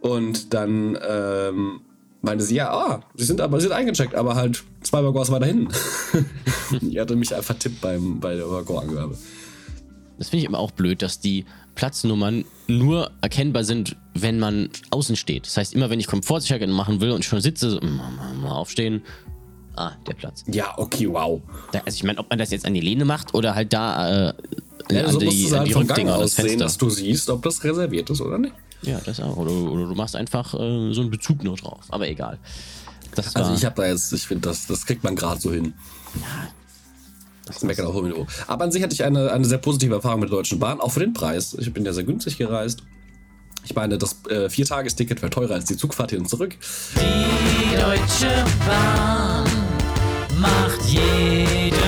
[0.00, 1.80] Und dann ähm,
[2.22, 5.46] meinte sie, ja, ah, sie sind aber sie sind eingecheckt, aber halt zwei Waggons weiter
[5.46, 5.68] hinten.
[6.80, 9.16] die hatte mich einfach tippt beim, bei der Waggonangabe.
[10.18, 15.16] Das finde ich immer auch blöd, dass die Platznummern nur erkennbar sind, wenn man außen
[15.16, 15.46] steht.
[15.46, 18.52] Das heißt, immer wenn ich Komfort-Check-In machen will und schon sitze, so, mm, mal, mal
[18.52, 19.02] aufstehen.
[19.74, 20.44] Ah, der Platz.
[20.48, 21.40] Ja, okay, wow.
[21.72, 24.28] Da, also ich meine, ob man das jetzt an die Lehne macht oder halt da
[24.28, 24.34] äh,
[24.90, 26.44] Ja, an so musst die, du es an halt die vom Gang Rückdinger, das aus
[26.44, 28.54] sehen, dass du siehst, ob das reserviert ist oder nicht.
[28.82, 29.36] Ja, das auch.
[29.36, 31.84] Oder, oder du machst einfach äh, so einen Bezug nur drauf.
[31.88, 32.38] Aber egal.
[33.14, 35.52] Das war, Also ich habe da jetzt, ich finde, das, das kriegt man gerade so
[35.52, 35.74] hin.
[37.46, 38.26] Das meckert auf hohem Niveau.
[38.46, 40.92] Aber an sich hatte ich eine, eine sehr positive Erfahrung mit der Deutschen Bahn, auch
[40.92, 41.54] für den Preis.
[41.58, 42.82] Ich bin ja sehr günstig gereist.
[43.64, 46.56] Ich meine, das äh, Viertagesticket wäre teurer als die Zugfahrt hin und zurück.
[46.96, 49.44] Die Deutsche Bahn
[50.40, 51.81] macht jedem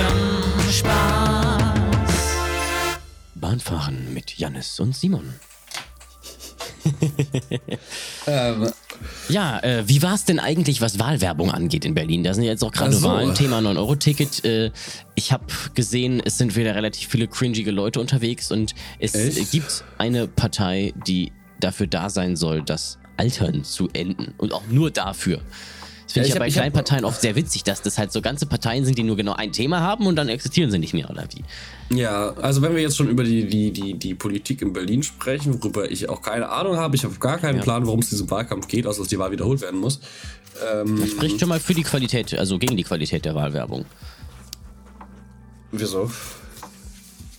[3.45, 5.33] Bahnfahren mit Jannis und Simon.
[8.27, 8.71] Ähm,
[9.29, 12.23] Ja, äh, wie war es denn eigentlich, was Wahlwerbung angeht in Berlin?
[12.23, 13.07] Da sind ja jetzt auch gerade so.
[13.07, 14.43] Wahlen, Thema 9-Euro-Ticket.
[14.45, 14.71] Äh,
[15.13, 19.51] ich habe gesehen, es sind wieder relativ viele cringige Leute unterwegs und es Echt?
[19.51, 24.33] gibt eine Partei, die dafür da sein soll, das Altern zu enden.
[24.37, 25.41] Und auch nur dafür.
[26.15, 28.11] Das finde Ja, ich ich ja bei kleinen Parteien oft sehr witzig, dass das halt
[28.11, 30.93] so ganze Parteien sind, die nur genau ein Thema haben und dann existieren sie nicht
[30.93, 31.95] mehr, oder wie?
[31.97, 35.53] ja, also wenn wir jetzt schon über die, die, die, die Politik in Berlin sprechen,
[35.61, 37.61] worüber ich auch keine Ahnung habe, ich habe gar keinen Ja.
[37.63, 39.99] Plan, worum es diesem Wahlkampf geht, außer dass die Wahl wiederholt werden muss.
[40.73, 43.85] Ähm, Spricht schon mal für die Qualität, also gegen die Qualität der Wahlwerbung.
[45.71, 46.09] wieso?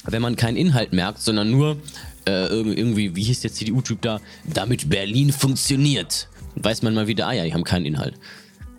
[0.08, 1.78] wenn man keinen Inhalt merkt, sondern nur
[2.26, 6.28] äh, irg- irgendwie, wie hieß der CDU-Typ da, damit Berlin funktioniert.
[6.54, 8.14] Weiß man mal wieder, ah ja, die haben keinen Inhalt.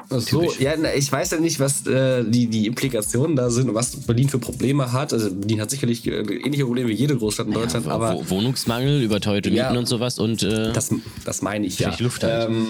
[0.10, 3.76] So, ja, na, ich weiß ja nicht, was äh, die, die Implikationen da sind und
[3.76, 5.12] was Berlin für Probleme hat.
[5.12, 8.30] Also Berlin hat sicherlich äh, ähnliche Probleme wie jede Großstadt in Deutschland, ja, aber Wo-
[8.30, 9.66] Wohnungsmangel, überteuerte Ja.
[9.66, 10.92] Mieten und sowas und äh, das,
[11.26, 11.94] das meine ich ja.
[12.00, 12.50] Luft halt.
[12.50, 12.68] ähm,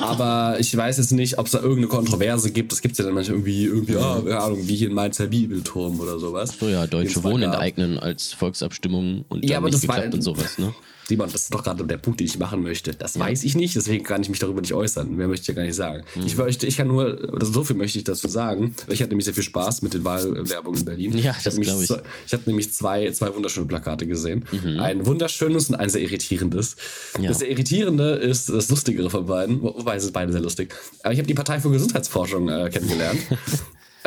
[0.00, 2.70] aber ich weiß jetzt nicht, ob es da irgendeine Kontroverse gibt.
[2.72, 5.26] Das gibt es ja dann manchmal irgendwie, irgendwie ah, keine Ahnung, wie hier in Mainzer
[5.26, 6.54] Bibelturm oder sowas.
[6.58, 10.72] so ja, Deutsche Wohnen enteignen als Volksabstimmung und Ja, aber das war- und sowas, ne?
[11.06, 12.92] Simon, das ist doch gerade der Punkt, den ich machen möchte.
[12.94, 15.14] Das weiß ich nicht, deswegen kann ich mich darüber nicht äußern.
[15.14, 16.02] Mehr möchte ich ja gar nicht sagen.
[16.14, 16.26] Hm.
[16.26, 19.26] Ich, möchte, ich kann nur, oder so viel möchte ich dazu sagen, ich hatte nämlich
[19.26, 21.18] sehr viel Spaß mit den Wahlwerbungen in Berlin.
[21.18, 21.86] Ja, ich das habe nämlich, glaub ich.
[21.88, 24.44] zwei- ich habe nämlich zwei, zwei wunderschöne Plakate gesehen.
[24.50, 24.80] Mhm.
[24.80, 26.76] Ein wunderschönes und ein sehr irritierendes.
[27.20, 27.28] Ja.
[27.28, 30.74] Das sehr irritierende ist das lustigere von beiden, wo- wobei es ist beide sehr lustig.
[31.02, 33.20] Aber ich habe die Partei für Gesundheitsforschung äh, kennengelernt.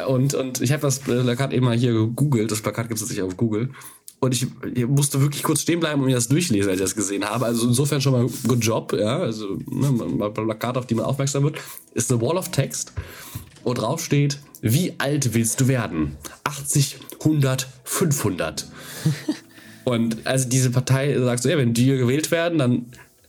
[0.08, 2.52] Und, und ich habe das Plakat eben mal hier gegoogelt.
[2.52, 3.72] Das Plakat gibt es tatsächlich auf Google.
[4.20, 6.96] Und ich, ich musste wirklich kurz stehen bleiben und mir das durchlesen, als ich das
[6.96, 7.46] gesehen habe.
[7.46, 9.20] Also insofern schon mal good job, ja.
[9.20, 11.60] Also ne, mal Plakat, auf die man aufmerksam wird.
[11.94, 12.94] Ist eine Wall of Text,
[13.64, 16.18] wo drauf steht, wie alt willst du werden?
[16.46, 18.68] 80, 100, 500.
[19.84, 22.86] und also diese Partei sagt so, ja, wenn die gewählt werden, dann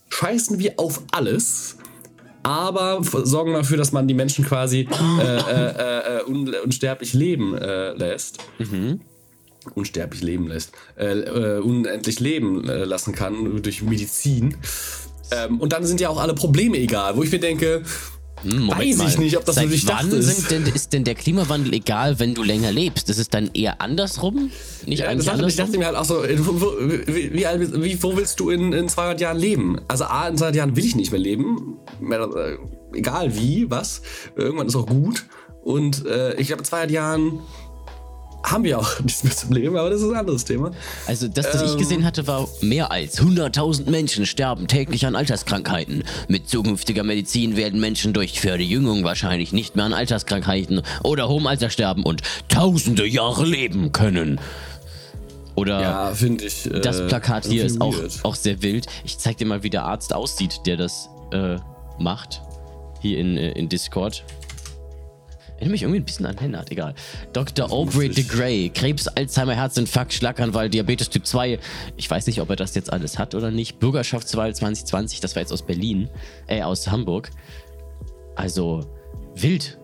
[0.09, 1.77] scheißen wir auf alles
[2.43, 4.89] aber sorgen dafür, dass man die Menschen quasi
[5.21, 8.39] äh, äh, äh, un unsterblich leben äh, lässt.
[9.75, 10.73] Unsterblich leben lässt.
[10.97, 14.57] Äh, äh, unendlich leben äh, lassen kann durch Medizin.
[15.31, 17.83] Ähm, und dann sind ja auch alle Probleme egal, wo ich mir denke,
[18.43, 20.51] Hm, Weiß ich nicht, ob das Seit so durchdacht wann ist.
[20.51, 23.09] Denn, ist denn der Klimawandel egal, wenn du länger lebst?
[23.11, 24.51] Ist dann eher andersrum?
[24.87, 25.67] Nicht Ja, eigentlich dachte, ich andersrum?
[25.67, 26.73] dachte mir halt auch so, äh, wo,
[27.07, 29.81] wie, wie, wo willst du in, in 200 Jahren leben?
[29.89, 31.79] Also A, in 200 Jahren will ich nicht mehr leben.
[32.01, 32.57] Äh,
[32.97, 34.03] egal wie, was.
[34.37, 35.27] Irgendwann ist auch gut.
[35.63, 37.41] Und äh, ich glaube, in 200 Jahren
[38.45, 40.71] haben wir auch dieses Problem, aber das ist ein anderes Thema.
[41.07, 41.79] Also das, was ich Ähm.
[41.79, 46.05] gesehen hatte, war mehr als 100.000 Menschen sterben täglich an Alterskrankheiten.
[46.29, 51.71] Mit zukünftiger Medizin werden Menschen durch Verjüngung wahrscheinlich nicht mehr an Alterskrankheiten oder hohem Alter
[51.71, 54.41] sterben und tausende Jahre leben können.
[55.55, 56.67] Oder Ja, finde ich.
[56.73, 58.87] Äh, das Plakat hier ist auch, auch sehr wild.
[59.05, 61.57] Ich zeig dir mal, wie der Arzt aussieht, der das äh,
[61.99, 62.41] macht.
[63.01, 64.23] Hier in, äh, in Discord.
[65.59, 66.95] Erinnert mich irgendwie ein bisschen an Lennart, egal.
[67.33, 67.73] Dr.
[67.73, 68.23] Aubrey de.
[68.23, 71.59] Grey, Krebs, Alzheimer, Herzinfarkt, Schlaganfall, Diabetes Typ 2.
[71.97, 73.81] Ich weiß nicht, ob er das jetzt alles hat oder nicht.
[73.81, 76.09] Bürgerschaftswahl 2020, das war jetzt aus Berlin,
[76.47, 77.31] äh, aus Hamburg.
[78.37, 78.87] Also,
[79.35, 79.78] wild.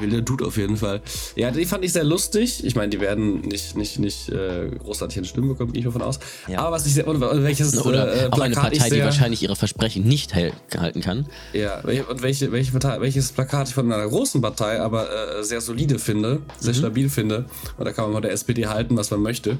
[0.00, 1.00] Wilder Dude auf jeden Fall.
[1.36, 2.64] Ja, die fand ich sehr lustig.
[2.64, 6.02] Ich meine, die werden nicht, nicht, nicht äh, großartig eine Stimme bekommen, gehe ich davon
[6.02, 6.18] aus.
[6.48, 6.60] Ja.
[6.60, 7.06] Aber was ich sehr.
[7.06, 10.34] Und welches Oder äh, auch eine Plakat ich Partei, die sehr, wahrscheinlich ihre Versprechen nicht
[10.34, 11.26] halten kann.
[11.52, 15.60] Ja, und welche, welche Partei, welches Plakat ich von einer großen Partei aber äh, sehr
[15.60, 17.46] solide finde, sehr stabil finde.
[17.78, 19.58] Und da kann man von der SPD halten, was man möchte.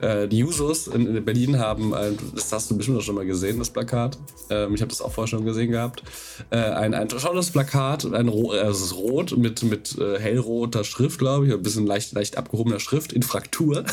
[0.00, 1.92] Äh, die Jusos in, in Berlin haben,
[2.34, 4.18] das hast du bestimmt auch schon mal gesehen, das Plakat.
[4.50, 6.02] Ähm, ich habe das auch vorher schon gesehen gehabt.
[6.50, 11.18] Äh, ein, ein tolles Plakat, ein äh, es ist rot mit, mit äh, hellroter Schrift,
[11.18, 13.84] glaube ich, ein bisschen leicht, leicht abgehobener Schrift in Fraktur.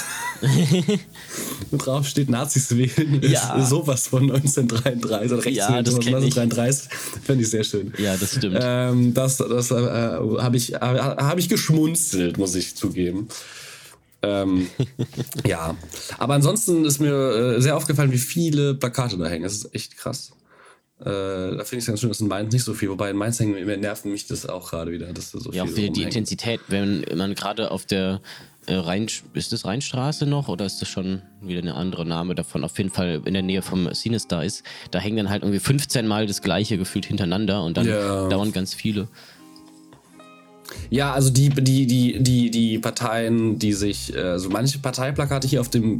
[1.71, 3.65] und drauf steht Nazis wählen ist Ja.
[3.65, 6.37] sowas von 1933 oder rechts Ja, das kenn ich.
[6.37, 6.89] 1933.
[7.23, 7.93] Fände ich sehr schön.
[7.97, 8.57] Ja, das stimmt.
[8.61, 13.27] Ähm, das das äh, habe ich, äh, hab ich geschmunzelt, muss ich zugeben.
[14.21, 14.67] ähm,
[15.47, 15.75] ja,
[16.17, 17.13] aber ansonsten ist mir
[17.57, 19.43] äh, sehr aufgefallen, wie viele Plakate da hängen.
[19.43, 20.31] Das ist echt krass.
[21.01, 23.15] Äh, da finde ich es ganz schön, dass in Mainz nicht so viel, wobei in
[23.17, 25.93] Mainz hängen nerven mich das auch gerade wieder, dass da so Ja, auch viel wieder
[25.93, 26.03] die.
[26.03, 28.19] Intensität, wenn man gerade auf der
[28.67, 32.65] äh, Rhein, ist das Rheinstraße noch oder ist das schon wieder eine andere Name davon?
[32.65, 34.63] Auf jeden Fall in der Nähe vom Sinister ist.
[34.91, 38.27] Da hängen dann halt irgendwie 15 Mal das gleiche gefühlt hintereinander und dann Ja.
[38.27, 39.07] dauern ganz viele.
[40.91, 45.61] Ja, also die, die, die, die, die Parteien, die sich, äh, so manche Parteiplakate hier
[45.61, 45.99] auf dem,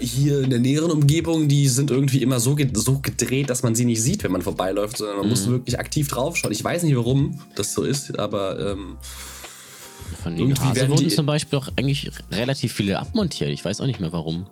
[0.00, 3.84] hier in der näheren Umgebung, die sind irgendwie immer so, so gedreht, dass man sie
[3.84, 6.52] nicht sieht, wenn man vorbeiläuft, sondern man muss wirklich aktiv draufschauen.
[6.52, 8.96] Ich weiß nicht, warum das so ist, aber ähm,
[10.22, 13.50] Von Irgendwie Hase wurden zum Beispiel auch eigentlich relativ viele abmontiert.
[13.50, 14.46] Ich weiß auch nicht mehr warum.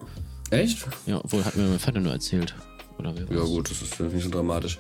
[0.51, 0.79] echt?
[1.07, 2.55] Ja, obwohl hat mir mein Vater nur erzählt.
[2.99, 4.79] Oder wer Ja gut, das ist nicht so dramatisch.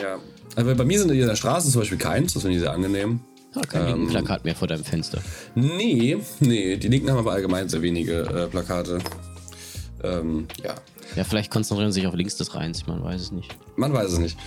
[0.00, 0.18] Ja.
[0.54, 3.20] Also bei mir sind in der Straße zum Beispiel keins, das finde ich sehr angenehm.
[3.54, 4.08] Ah, kein Ähm.
[4.08, 5.20] Plakat mehr vor deinem Fenster.
[5.54, 8.98] Nee, nee, die Linken haben aber allgemein sehr wenige äh, Plakate.
[10.02, 10.74] Ähm, ja,
[11.16, 13.54] Ja, vielleicht konzentrieren sie sich auf links des Rheins, man weiß es nicht.
[13.76, 14.38] Man weiß es nicht.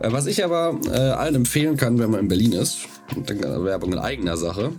[0.00, 2.80] Äh, Was ich aber äh, allen empfehlen kann, wenn man in Berlin ist,
[3.16, 4.72] und dann Werbung in eigener Sache,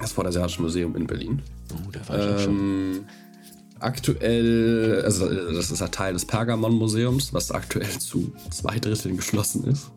[0.00, 1.42] das Vorderasiatische Museum in Berlin.
[1.72, 2.58] Oh, da war ich auch schon.
[2.58, 3.04] Ähm,
[3.80, 9.64] aktuell, also äh, das ist ein Teil des Pergamon-Museums, was aktuell zu zwei Dritteln geschlossen
[9.64, 9.90] ist.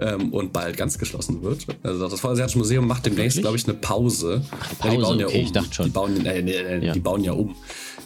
[0.00, 1.66] Ähm, und bald ganz geschlossen wird.
[1.82, 4.42] Also das Vorderasiatische Museum macht demnächst, glaube ich, eine Pause.
[4.78, 5.44] Pause, die bauen ja okay, um.
[5.46, 5.86] ich dachte schon.
[5.86, 6.92] Die bauen, äh, äh, Ja.
[6.92, 7.56] die bauen ja um.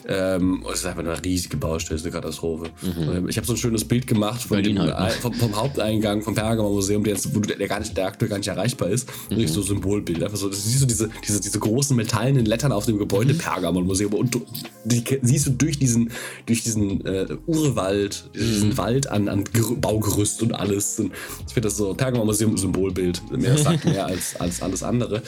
[0.07, 2.65] Ähm, es ist einfach eine riesige Baustelle, ist eine Katastrophe.
[2.83, 4.63] Ähm, Ich habe so ein schönes Bild gemacht von Mhm.
[4.63, 5.07] Dem, halt, ne?
[5.07, 8.29] äh, vom, vom Haupteingang vom Pergamon Museum, der, jetzt, wo der, gar nicht, der aktuell
[8.29, 9.07] gar nicht erreichbar ist.
[9.29, 9.37] Mhm.
[9.37, 10.21] Richtig so Symbolbild.
[10.23, 13.37] Einfach so, siehst du diese, diese, diese großen metallenen Lettern auf dem Gebäude Mhm.
[13.37, 14.45] Pergamon Museum und du,
[14.85, 16.11] die siehst du durch diesen,
[16.45, 18.77] durch diesen äh, Urwald, diesen Mhm.
[18.77, 20.99] Wald an, an Ger- Baugerüst und alles.
[20.99, 21.11] Und
[21.47, 23.21] ich finde das so, Pergamon Museum Symbolbild.
[23.31, 25.21] Mehr sagt mehr als, als alles andere.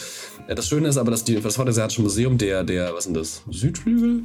[0.48, 3.14] Äh, Das Schöne ist aber, dass die, das Vorderasiatische Museum, der, der, was ist denn
[3.14, 3.42] das?
[3.50, 4.24] Südflügel?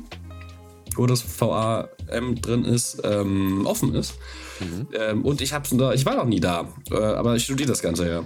[0.97, 4.15] Wo das VAM drin ist, ähm, offen ist.
[4.99, 7.81] Ähm, und ich, hab's da, ich war noch nie da, äh, aber ich studiere das
[7.81, 8.25] Ganze ja.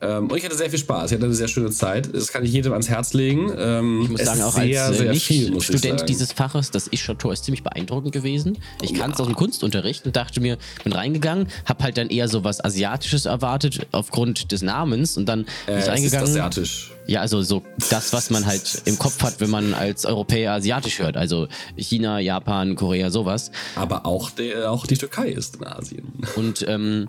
[0.00, 1.10] Ähm, und ich hatte sehr viel Spaß.
[1.10, 2.14] Ich hatte eine sehr schöne Zeit.
[2.14, 3.50] Das kann ich jedem ans Herz legen.
[3.56, 6.06] Ähm, Ich muss es sagen, ist auch sehr, als äh, sehr viel, ich sagen.
[6.06, 8.58] dieses Faches, das Ischor-Tor ist ziemlich beeindruckend gewesen.
[8.80, 12.28] Ich kannte es aus dem Kunstunterricht und dachte mir, bin reingegangen, hab halt dann eher
[12.28, 16.28] so was Asiatisches erwartet aufgrund des Namens und dann bin äh, ich es ist reingegangen.
[16.28, 16.92] asiatisch.
[17.08, 20.98] Ja, also so das, was man halt im Kopf hat, wenn man als Europäer asiatisch
[20.98, 21.16] hört.
[21.16, 23.50] Also China, Japan, Korea, sowas.
[23.76, 26.12] Aber auch, der, auch die Türkei ist in Asien.
[26.36, 27.08] Und ähm,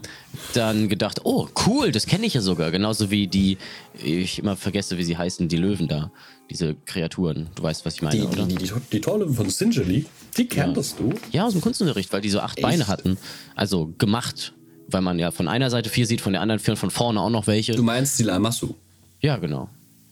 [0.53, 2.71] dann gedacht, oh, cool, das kenne ich ja sogar.
[2.71, 3.57] Genauso wie die,
[4.01, 6.11] ich immer vergesse, wie sie heißen, die Löwen da.
[6.49, 7.49] Diese Kreaturen.
[7.55, 8.45] Du weißt, was ich meine, Die, oder?
[8.45, 10.05] die, die, die Torlöwen von Sinjali,
[10.37, 11.13] die kanntest du.
[11.33, 12.65] Ja, aus dem Kunstunterricht, weil die so acht Echt?
[12.65, 13.17] Beine hatten.
[13.53, 14.53] Also gemacht.
[14.87, 17.19] Weil man ja von einer Seite vier sieht, von der anderen vier und von vorne
[17.19, 17.73] auch noch welche.
[17.73, 18.73] Du meinst die Lamassu.
[19.19, 19.69] Ja, genau.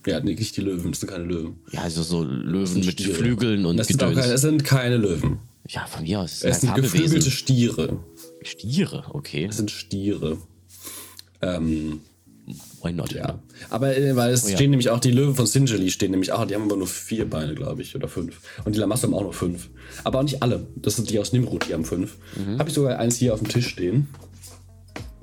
[0.08, 1.58] Ja, nee, nicht die Löwen, das sind keine Löwen.
[1.72, 3.14] Ja, also so Löwen mit Stiere.
[3.14, 5.40] Flügeln und das sind keine, Es sind keine Löwen.
[5.68, 6.44] ja, von mir aus.
[6.44, 8.00] Es sind geflügelte Stiere.
[8.42, 9.48] Stiere, okay.
[9.50, 10.38] Es sind Stiere.
[11.42, 12.02] Ähm,
[12.82, 13.12] Why not?
[13.12, 13.40] ja.
[13.70, 14.56] Aber äh, weil es Oh ja.
[14.56, 17.30] stehen nämlich auch die Löwen von Sinjali stehen nämlich auch, die haben aber nur vier
[17.30, 18.40] Beine, glaube ich, oder fünf.
[18.64, 19.70] Und die Lamassu haben auch nur fünf.
[20.06, 20.66] Aber auch nicht alle.
[20.78, 22.16] Das sind die aus Nimrud, die haben fünf.
[22.38, 22.58] Mhm.
[22.60, 24.08] Habe ich sogar eins hier auf dem Tisch stehen.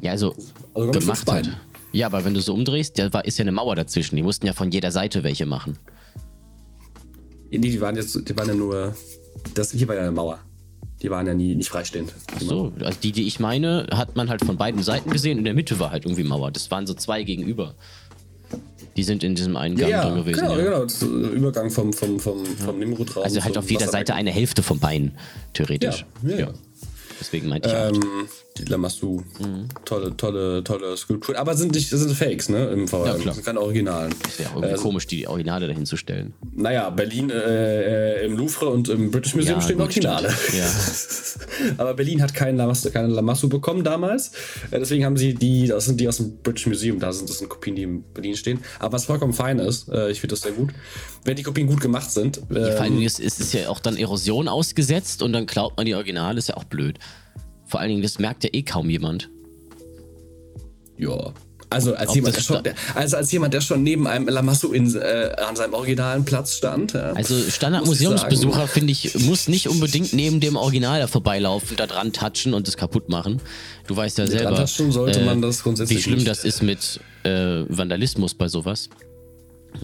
[0.01, 0.35] Ja, also,
[0.75, 1.49] Also gemacht halt.
[1.95, 4.17] Ja, aber wenn du so umdrehst, da war, ist ja eine Mauer dazwischen.
[4.17, 5.79] Die mussten ja von jeder Seite welche machen.
[7.51, 8.95] Nee, die waren jetzt, die waren ja nur.
[9.55, 10.41] Das hier war ja eine Mauer.
[11.03, 12.13] Die waren ja nie nicht freistehend.
[12.41, 15.39] Die So, also die, die ich meine, hat man halt von beiden Seiten gesehen.
[15.39, 16.51] In der Mitte war halt irgendwie Mauer.
[16.51, 17.75] Das waren so zwei gegenüber.
[18.97, 20.41] Die sind in diesem einen Gang Ja, drin gewesen.
[20.41, 20.65] genau, ja.
[20.65, 20.83] genau.
[20.85, 23.25] Das Übergang vom, vom, vom, vom Nimrod raus.
[23.25, 23.89] Also halt auf jeder.
[23.89, 25.17] Seite eine Hälfte vom Bein,
[25.53, 26.05] theoretisch.
[26.23, 26.55] Ja, ja, ja.
[27.21, 27.75] Deswegen meinte ich.
[27.75, 28.03] Ähm,
[28.57, 29.21] die Lamassu.
[29.85, 31.37] Tolle, tolle, tolle Skulpturen.
[31.37, 32.67] Aber sind nicht, sind Fakes, ne?
[32.67, 33.07] Im VR.
[33.07, 33.25] Ja, klar.
[33.27, 34.15] Das sind keine Originalen.
[34.37, 36.35] Wäre auch irgendwie komisch, die Originale dahin zu stellen.
[36.55, 40.29] Naja, Berlin äh, äh, im Louvre und im British Museum Ja, stehen gut, Originale.
[40.57, 40.67] Ja.
[41.79, 44.29] Aber Berlin hat keinen Lamassu, keine Lamassu bekommen damals.
[44.71, 47.39] Äh, deswegen haben sie die, das sind die aus dem British Museum, da sind das
[47.39, 48.61] sind Kopien, die in Berlin stehen.
[48.79, 50.71] Aber was vollkommen fein ist, äh, ich finde das sehr gut,
[51.25, 52.37] wenn die Kopien gut gemacht sind.
[52.37, 55.77] Vor allen Ähm, Dingen ist, ist, ist ja auch dann Erosion ausgesetzt und dann klaut
[55.77, 57.01] man die Originale, ist ja auch blöd.
[57.67, 59.31] Vor allen Dingen, das merkt ja eh kaum jemand.
[60.99, 61.33] ja.
[61.71, 64.29] Also als Ob jemand, der das schon, der, also als jemand, der schon neben einem
[64.29, 66.93] Lamassu in, äh, an seinem originalen Platz stand.
[66.93, 72.13] Ja, Also Standard-Museumsbesucher, finde ich, muss nicht unbedingt neben dem Original da vorbeilaufen, da dran
[72.13, 73.41] touchen und es kaputt machen.
[73.89, 76.29] Du weißt ja selber, touchen sollte man das grundsätzlich wie schlimm nicht.
[76.29, 78.89] das ist mit äh, Vandalismus bei sowas.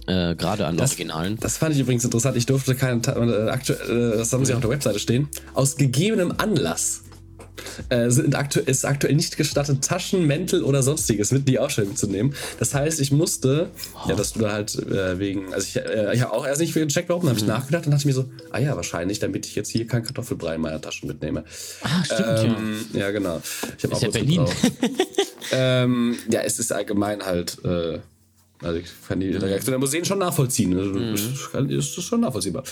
[0.06, 1.38] Äh, Gerade an Originalen.
[1.40, 2.36] Das fand ich übrigens interessant.
[2.36, 5.26] Ich durfte keinen, Ta- äh, aktu- äh, das haben sie auf der Webseite stehen.
[5.54, 7.02] Aus gegebenem Anlass
[7.88, 11.96] äh, sind aktu ist aktuell nicht gestattet, Taschen, Mäntel oder sonstiges mit in die Ausstellung
[11.96, 12.34] zu nehmen.
[12.58, 13.70] Das heißt, ich musste,
[14.08, 16.74] ja, dass du da halt äh, wegen, also ich, äh, ich habe auch erst nicht
[16.74, 19.54] gecheckt, warum, dann habe ich nachgedacht und dachte mir so, ah ja, wahrscheinlich, damit ich
[19.54, 21.44] jetzt hier kein Kartoffelbrei in meiner Tasche mitnehme.
[21.82, 22.44] Ah, stimmt, ja.
[22.44, 23.40] Ähm, ja, genau.
[23.76, 24.44] Ich habe auch ja Berlin.
[25.52, 27.58] ähm, ja, es ist allgemein halt.
[27.64, 28.00] Äh,
[28.62, 30.72] also ich kann die Reaktion der Museen schon nachvollziehen.
[31.14, 32.62] Ist, kann- ist das schon nachvollziehbar.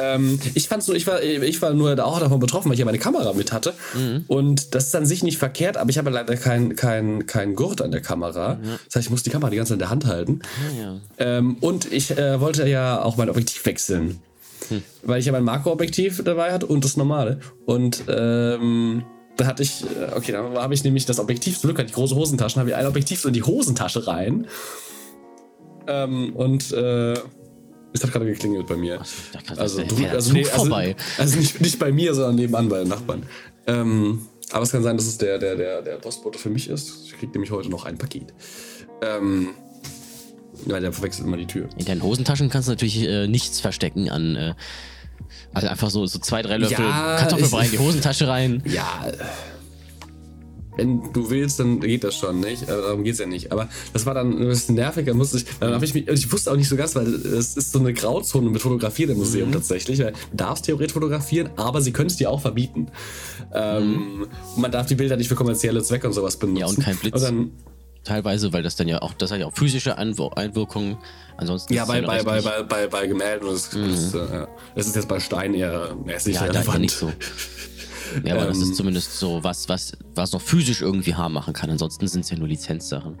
[0.00, 2.78] Ähm, ich fand so, ich war, ich war nur da auch davon betroffen, weil ich
[2.80, 3.72] ja meine Kamera mit hatte.
[4.28, 7.80] Und das ist an sich nicht verkehrt, aber ich habe leider keinen kein, kein Gurt
[7.82, 8.58] an der Kamera.
[8.86, 10.40] Das heißt, ich muss die Kamera die ganze Zeit in der Hand halten.
[10.78, 11.00] ja.
[11.18, 14.20] Ähm, und ich äh, wollte ja auch mein Objektiv wechseln.
[15.02, 17.40] Weil ich ja mein Makroobjektiv dabei hatte und das normale.
[17.64, 19.02] Und ähm,
[19.36, 21.94] da hatte ich, äh, okay, dann habe ich nämlich das Objektiv, zum Glück hatte ich
[21.94, 24.46] große Hosentaschen, habe ich ein Objektiv so in die Hosentasche rein.
[25.90, 27.14] Ähm, und äh,
[27.92, 29.00] es hat gerade geklingelt bei mir.
[29.56, 30.94] also, du, also, nee, also, vorbei.
[31.18, 33.24] also nicht, nicht bei mir, sondern nebenan bei den Nachbarn.
[33.66, 37.04] Ähm, aber es kann sein, dass es der, der, der, der Postbote für mich ist.
[37.06, 38.32] Ich kriege nämlich heute noch ein Paket.
[39.02, 39.50] Ähm,
[40.66, 41.68] weil der verwechselt immer die Tür.
[41.76, 44.36] In deinen Hosentaschen kannst du natürlich äh, nichts verstecken an.
[44.36, 44.54] Äh,
[45.52, 48.62] also einfach so, so zwei, drei Löffel Ja, Kartoffelbrei in die Hosentasche rein.
[48.66, 49.16] Ja, äh,
[50.80, 52.68] wenn du willst, dann geht das schon, nicht?
[52.70, 53.52] Aber darum geht's ja nicht.
[53.52, 55.06] Aber das war dann ein bisschen nervig.
[55.06, 57.56] Dann musste ich, dann habe ich mich, ich wusste auch nicht so ganz, weil es
[57.56, 59.52] ist so eine Grauzone mit Fotografieren im Museum Mhm.
[59.52, 59.98] tatsächlich.
[59.98, 62.88] Weil du darfst theoretisch fotografieren, aber sie können es dir auch verbieten.
[63.52, 66.54] Ähm, und man darf die Bilder nicht für kommerzielle Zwecke und sowas benutzen.
[66.54, 66.60] Mhm.
[66.60, 67.14] Ja, und kein Blitz.
[67.14, 67.50] Und dann,
[68.02, 70.96] Teilweise, weil das dann ja auch, das hat ja auch physische Einwir Einwirkungen.
[71.36, 73.46] Ansonsten ja, ist bei, es bei, ja bei, bei, bei, bei Gemälden.
[73.46, 74.48] Das, das, äh, ja.
[74.74, 76.72] das ist jetzt bei Stein eher, ist nicht Ja, da relevant.
[76.74, 77.12] ja nicht so.
[78.24, 78.62] Ja, aber das Ähm.
[78.64, 81.70] ist zumindest so was, was, was noch physisch irgendwie harm machen kann.
[81.70, 83.18] Ansonsten sind es ja nur Lizenzsachen.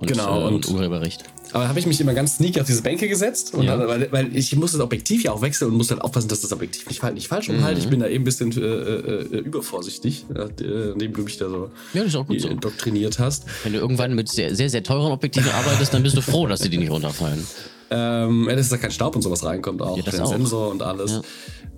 [0.00, 1.24] Und, Genau, äh, und und- Urheberrecht.
[1.52, 3.52] Aber da habe ich mich immer ganz sneaky auf diese Bänke gesetzt.
[3.60, 3.76] Ja.
[3.76, 6.40] dann, weil, weil ich musste das Objektiv ja auch wechseln und musste dann aufpassen, dass
[6.42, 7.78] das Objektiv nicht, nicht falsch umhalte.
[7.80, 7.84] Mhm.
[7.84, 11.70] Ich bin da eben ein bisschen äh, äh, übervorsichtig, äh, indem du mich da so,
[11.94, 12.24] Ja, das so.
[12.30, 13.46] indoktriniert hast.
[13.64, 16.60] Wenn du irgendwann mit sehr, sehr, sehr teuren Objektiven arbeitest, dann bist du froh, dass
[16.60, 17.44] sie dir nicht runterfallen.
[17.90, 20.26] Ähm, ja, dass da kein Staub und sowas reinkommt, auch Ja, das auch.
[20.28, 21.22] Sensor und alles.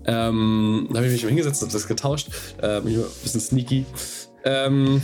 [0.06, 2.28] Ähm, da habe ich mich mal hingesetzt und das getauscht.
[2.62, 3.84] Ähm, ein bisschen sneaky.
[4.44, 5.02] Ähm,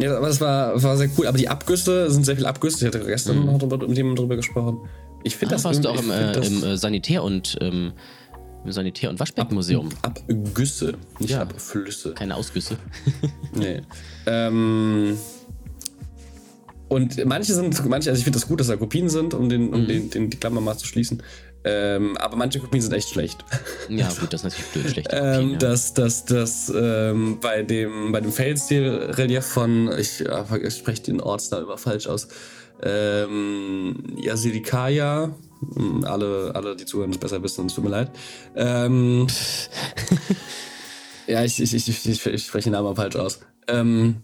[0.00, 1.26] ja, aber das war, war sehr cool.
[1.26, 2.86] Aber die Abgüsse sind sehr viele Abgüsse.
[2.86, 4.80] Ich hatte gestern noch drüber, mit jemandem drüber gesprochen.
[5.24, 7.92] Ich finde Das das warst du auch im, äh, im äh, Sanitär- und ähm,
[8.64, 9.88] im Sanitär- und Waschbeckenmuseum.
[10.02, 11.42] Abgüsse, nicht Ja.
[11.42, 12.12] Abflüsse.
[12.14, 12.76] Keine Ausgüsse.
[13.54, 13.80] Nee.
[14.26, 15.16] ähm,
[16.88, 19.74] und manche sind, manche, also ich finde das gut, dass da Kopien sind, um, den,
[19.74, 21.22] um den, den, die Klammer mal zu schließen.
[21.68, 23.44] Ähm, aber manche Kopien sind echt schlecht.
[23.88, 25.58] ja, gut, das ist natürlich blöd, schlechte Ähm, ja.
[25.58, 30.24] Das, das, das, ähm, bei dem, bei dem Felsstil-Relief von, ich,
[30.62, 32.28] ich spreche den Ortsnamen immer falsch aus,
[32.82, 38.10] ähm, Yasilikaya, Hm, alle, alle, die zuhören, es besser wissen, es tut mir leid.
[38.54, 39.26] Ähm,
[41.26, 43.40] ja, ich, ich, ich, ich, ich spreche den Namen falsch aus.
[43.66, 44.22] Ähm,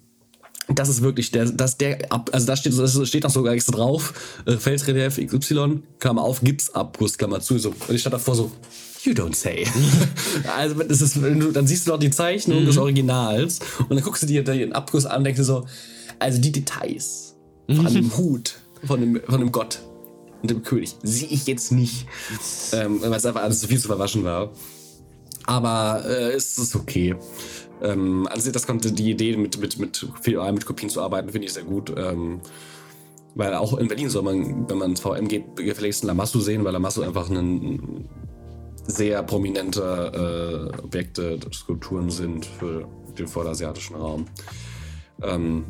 [0.69, 4.15] das ist wirklich der, das der, also da steht, das steht auch sogar extra drauf,
[4.47, 7.71] äh, Felsrelief XY, Klammer auf, Gipsabguss, Klammer zu, so.
[7.71, 8.51] Und ich stand davor so,
[9.03, 9.67] you don't say.
[10.57, 14.03] also, das ist, wenn du, dann siehst du doch die Zeichnung des Originals und dann
[14.03, 15.67] guckst du dir den Abguss an und denkst dir so,
[16.19, 17.35] also die Details
[17.67, 18.55] von dem Hut,
[18.87, 19.81] von dem, von dem Gott
[20.43, 22.07] und dem König sehe ich jetzt nicht,
[22.73, 24.51] ähm, weil es einfach alles zu viel zu verwaschen war.
[25.47, 27.15] Aber äh, es ist okay.
[27.85, 31.53] Ähm, also das konnte die Idee mit, mit, mit, mit Kopien zu arbeiten, finde ich
[31.53, 31.93] sehr gut.
[31.97, 32.41] Ähm,
[33.35, 36.73] weil auch in Berlin soll man, wenn man ins VM geht, gefälligst Lamassu sehen, weil
[36.73, 38.09] Lamassu einfach ein
[38.87, 42.87] sehr prominente äh, Objekte, Skulpturen sind für
[43.19, 44.27] den vorderasiatischen Raum.
[45.23, 45.65] Ähm,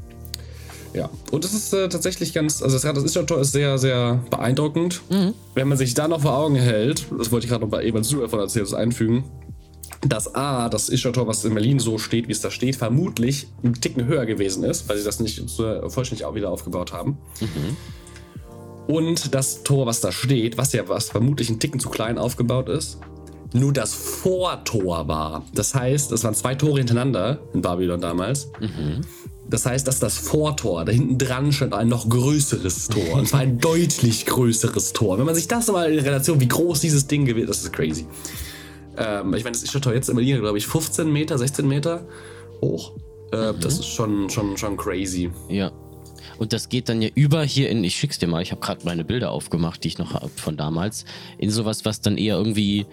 [0.92, 5.02] ja, und es ist äh, tatsächlich ganz, also das, das Ischer-Tor ist sehr, sehr beeindruckend.
[5.54, 8.04] Wenn man sich da noch vor Augen hält, das wollte ich gerade noch bei Evan
[8.04, 9.24] Zu davon erzählen, das einfügen,
[10.08, 13.74] dass A, das Ischer-Tor, was in Berlin so steht, wie es da steht, vermutlich einen
[13.74, 17.18] Ticken höher gewesen ist, weil sie das nicht so vollständig auch wieder aufgebaut haben.
[18.86, 22.68] Und das Tor, was da steht, was ja was vermutlich ein Ticken zu klein aufgebaut
[22.68, 22.98] ist,
[23.54, 25.44] nur das Vortor war.
[25.54, 28.48] Das heißt, es waren zwei Tore hintereinander in Babylon damals.
[29.48, 33.14] Das heißt, dass das Vortor, da hinten dran stand ein noch größeres Tor.
[33.14, 35.18] Und zwar ein deutlich größeres Tor.
[35.18, 38.06] Wenn man sich das mal in Relation, wie groß dieses Ding ist, das ist crazy.
[38.96, 42.06] Ähm, ich meine, das ist jetzt in Berlin, glaube ich, 15 Meter, 16 Meter
[42.60, 42.92] hoch.
[43.32, 45.30] Äh, Das ist schon, schon, schon crazy.
[45.48, 45.72] Ja.
[46.38, 48.84] Und das geht dann ja über hier in, ich schick's dir mal, ich habe gerade
[48.84, 51.04] meine Bilder aufgemacht, die ich noch hab von damals,
[51.38, 52.86] in sowas, was dann eher irgendwie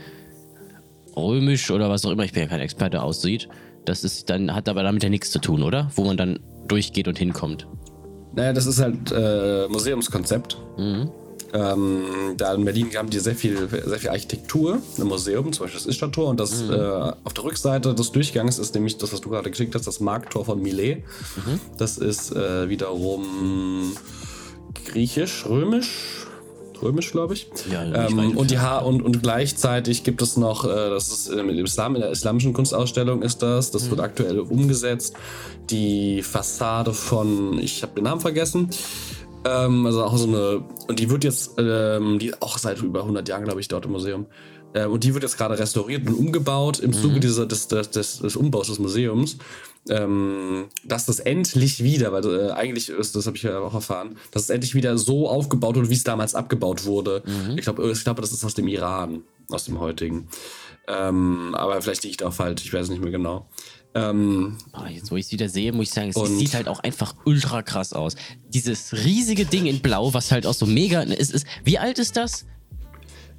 [1.15, 3.49] römisch oder was auch immer, ich bin ja kein Experte, aussieht.
[3.85, 5.89] Das ist dann, hat aber damit ja nichts zu tun, oder?
[5.95, 7.67] Wo man dann durchgeht und hinkommt.
[8.33, 10.57] Naja, das ist halt äh, Museumskonzept.
[11.53, 15.79] Ähm, da in Berlin haben die sehr viel, sehr viel Architektur im Museum, zum Beispiel
[15.79, 16.29] das Ischtar-Tor.
[16.29, 16.73] Und das äh,
[17.23, 20.45] auf der Rückseite des Durchgangs ist nämlich das, was du gerade geschickt hast, das Markttor
[20.45, 21.03] von Milet.
[21.77, 23.91] Das ist äh, wiederum
[24.85, 26.27] griechisch, römisch.
[26.81, 27.47] Römisch, glaube ich.
[27.71, 31.43] Ja, ähm, und, die ha und, und gleichzeitig gibt es noch, äh, das ist äh,
[31.43, 35.15] mit dem Islam, in der islamischen Kunstausstellung ist das, das wird aktuell umgesetzt.
[35.69, 38.69] Die Fassade von, ich habe den Namen vergessen,
[39.45, 43.01] ähm, also auch so eine, und die wird jetzt, ähm, die ist auch seit über
[43.01, 44.25] 100 Jahren, glaube ich, dort im Museum.
[44.73, 48.19] Ähm, und die wird jetzt gerade restauriert und umgebaut im Zuge dieser, des, des, des,
[48.19, 49.37] des Umbaus des Museums.
[49.89, 54.15] Ähm, dass das endlich wieder, weil äh, eigentlich ist, das habe ich ja auch erfahren,
[54.29, 57.23] dass es endlich wieder so aufgebaut wird, wie es damals abgebaut wurde.
[57.55, 60.27] Ich glaube, ich glaube, das ist aus dem Iran, aus dem heutigen.
[60.87, 63.47] Ähm, aber vielleicht liege ich da auch falsch, ich weiß es nicht mehr genau.
[63.93, 64.57] Ähm,
[64.89, 67.61] jetzt, wo ich es wieder sehe, muss ich sagen, es sieht halt auch einfach ultra
[67.61, 68.15] krass aus.
[68.47, 71.45] Dieses riesige Ding in Blau, was halt auch so mega ist, ist.
[71.65, 72.45] Wie alt ist das?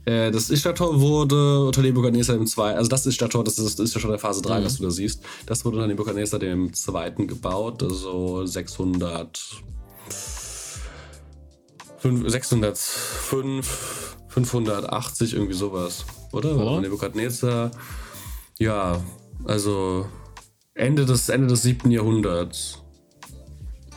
[0.05, 2.75] Äh, das Ischtar-Tor wurde unter Nebuchadnezzar im 2.
[2.75, 4.91] Also das Ischtar-Tor, das ist, das ist ja schon der Phase 3, was du da
[4.91, 5.23] siehst.
[5.47, 9.39] Das wurde unter Nebuchadnezzar dem zweiten gebaut, also 600.
[11.99, 16.05] fünf- 605, 580, irgendwie sowas.
[16.33, 16.57] Oder?
[16.57, 16.81] Ja.
[16.81, 17.71] Nebuchadnezzar.
[18.59, 19.01] Ja,
[19.45, 20.07] also
[20.83, 21.91] Ende des, Ende des 7.
[21.91, 22.79] Jahrhunderts.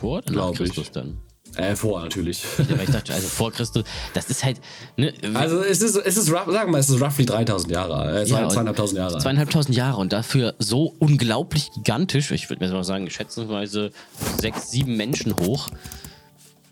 [0.00, 0.58] Vor oder nach Glaub ich.
[0.58, 1.18] Christus dann?
[1.56, 2.42] Äh, vor natürlich.
[2.58, 4.60] Ja, weil ich dachte, also vor Christus, das ist halt.
[4.98, 8.20] Ne, Also es ist, es ist, rough- sagen wir mal, es ist roughly 3000 Jahre.
[8.24, 9.18] Äh, Ja, zweieinhalbtausend Jahre.
[9.18, 12.30] Zweieinhalbtausend Jahre und dafür so unglaublich gigantisch.
[12.30, 13.90] Ich würde mir mal sagen, schätzungsweise
[14.38, 15.70] sechs, sieben Menschen hoch,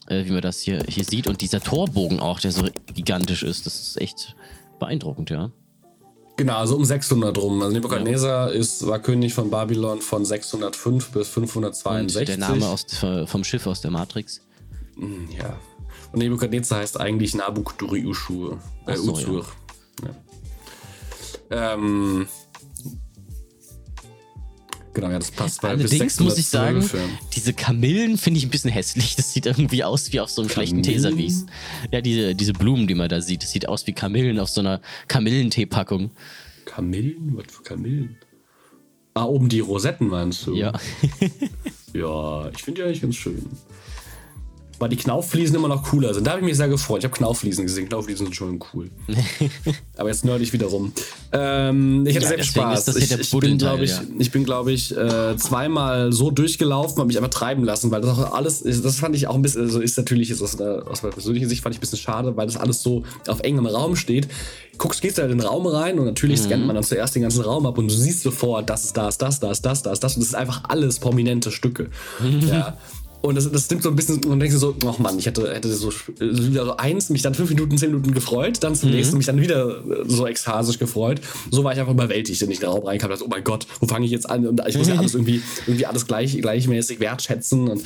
[0.08, 1.28] äh, wie man das hier, hier sieht.
[1.28, 4.36] Und dieser Torbogen auch, der so gigantisch ist, das ist echt
[4.80, 5.50] beeindruckend, ja.
[6.36, 7.62] Genau, also um 600 rum.
[7.62, 12.26] Also Nebukadnezar ist, war König von Babylon von 605 bis Und 562.
[12.26, 12.86] der Name aus,
[13.26, 14.40] vom Schiff aus der Matrix.
[15.30, 15.56] Ja.
[16.12, 18.58] Und Nebukadnezar heißt eigentlich Nabukduri-Ushur.
[18.86, 19.46] Äh, Ach so, Uzur.
[21.50, 21.74] Ja.
[21.74, 22.26] Ähm,
[24.94, 25.62] genau, ja, das passt.
[25.62, 27.28] Weil Allerdings muss ich sagen, 612, ja.
[27.34, 29.16] diese Kamillen finde ich ein bisschen hässlich.
[29.16, 31.02] Das sieht irgendwie aus wie auf so einem schlechten Kamillen?
[31.02, 31.46] Teservice.
[31.90, 33.42] Ja, diese, diese Blumen, die man da sieht.
[33.42, 36.10] Das sieht aus wie Kamillen auf so einer Kamillenteepackung.
[36.64, 37.32] Kamillen?
[37.36, 38.16] Was für Kamillen?
[39.14, 40.54] Ah, oben die Rosetten meinst du?
[40.54, 40.72] Ja.
[41.94, 43.46] Ja, ich finde die eigentlich ganz schön.
[44.84, 46.26] Weil die Knauffliesen immer noch cooler sind.
[46.26, 46.98] Da habe ich mich sehr gefreut.
[46.98, 47.88] Ich habe Knauffliesen gesehen.
[47.88, 48.90] Knauffliesen sind schon cool.
[49.96, 50.92] Aber jetzt nerdig wiederum.
[51.32, 52.88] Ähm, ich hatte Ja, sehr viel Spaß.
[52.96, 54.02] ich, ich bin, glaube ich, ja.
[54.18, 58.10] ich bin, glaube ich, äh, zweimal so durchgelaufen, habe mich einfach treiben lassen, weil das
[58.18, 61.02] auch alles, ist, das fand ich auch ein bisschen, also ist natürlich ist aus, aus
[61.02, 63.96] meiner persönlichen Sicht fand ich ein bisschen schade, weil das alles so auf engem Raum
[63.96, 64.28] steht.
[64.76, 66.44] Guckst, gehst da in den Raum rein und natürlich Mhm.
[66.44, 69.16] scannt man dann zuerst den ganzen Raum ab und du siehst sofort, das ist das,
[69.16, 71.88] das, das, das, das, das und das ist einfach alles prominente Stücke.
[72.46, 72.76] ja.
[73.24, 75.50] Und das, das nimmt so ein bisschen, und denkst du so, ach Mann, ich hätte,
[75.54, 78.76] hätte so, so wieder so eins, mich dann fünf Minuten, zehn Minuten gefreut, dann Mhm.
[78.76, 81.22] zum nächsten mich dann wieder äh, so ekstasisch gefreut.
[81.50, 83.66] So war ich einfach überwältigt, wenn ich in den Raum reinkam, dachte, oh mein Gott,
[83.80, 84.46] wo fange ich jetzt an?
[84.46, 87.66] Und ich muss ja alles irgendwie, irgendwie alles gleich, gleichmäßig wertschätzen.
[87.68, 87.84] Und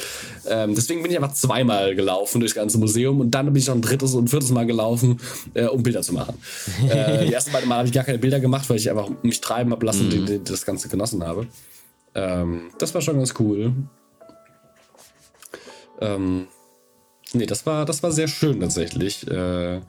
[0.48, 3.76] ähm, deswegen bin ich einfach zweimal gelaufen durchs ganze Museum und dann bin ich noch
[3.76, 5.20] ein drittes und viertes Mal gelaufen,
[5.54, 6.34] äh, um Bilder zu machen.
[6.90, 9.40] äh, die ersten beiden Mal habe ich gar keine Bilder gemacht, weil ich einfach mich
[9.40, 11.46] treiben habe lassen und die, die, das Ganze genossen habe.
[12.16, 13.72] Ähm, das war schon ganz cool.
[16.00, 16.46] Ähm,
[17.32, 19.26] nee, das war, das war sehr schön tatsächlich.
[19.28, 19.80] Äh,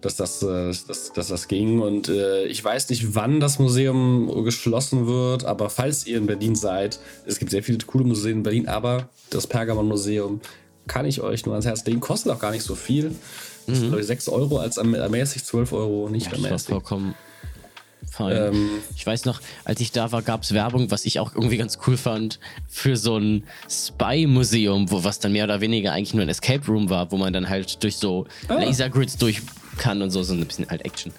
[0.00, 1.78] dass das, äh, dass, dass das ging.
[1.80, 6.56] Und äh, ich weiß nicht, wann das Museum geschlossen wird, aber falls ihr in Berlin
[6.56, 10.40] seid, es gibt sehr viele coole Museen in Berlin, aber das Pergamon-Museum
[10.88, 12.00] kann ich euch nur ans Herz legen.
[12.00, 13.14] Kostet auch gar nicht so viel.
[13.68, 16.70] Das sind, glaube ich, 6 Euro als erm- ermäßigt, 12 Euro nicht Das war ermäßigt.
[16.70, 17.14] vollkommen.
[18.20, 21.56] Ähm, ich weiß noch, als ich da war, gab es Werbung, was ich auch irgendwie
[21.56, 22.38] ganz cool fand,
[22.68, 26.90] für so ein Spy-Museum, wo was dann mehr oder weniger eigentlich nur ein Escape Room
[26.90, 28.54] war, wo man dann halt durch so Ah.
[28.54, 29.40] Lasergrids durch
[29.78, 31.12] kann und so, so ein bisschen halt Action.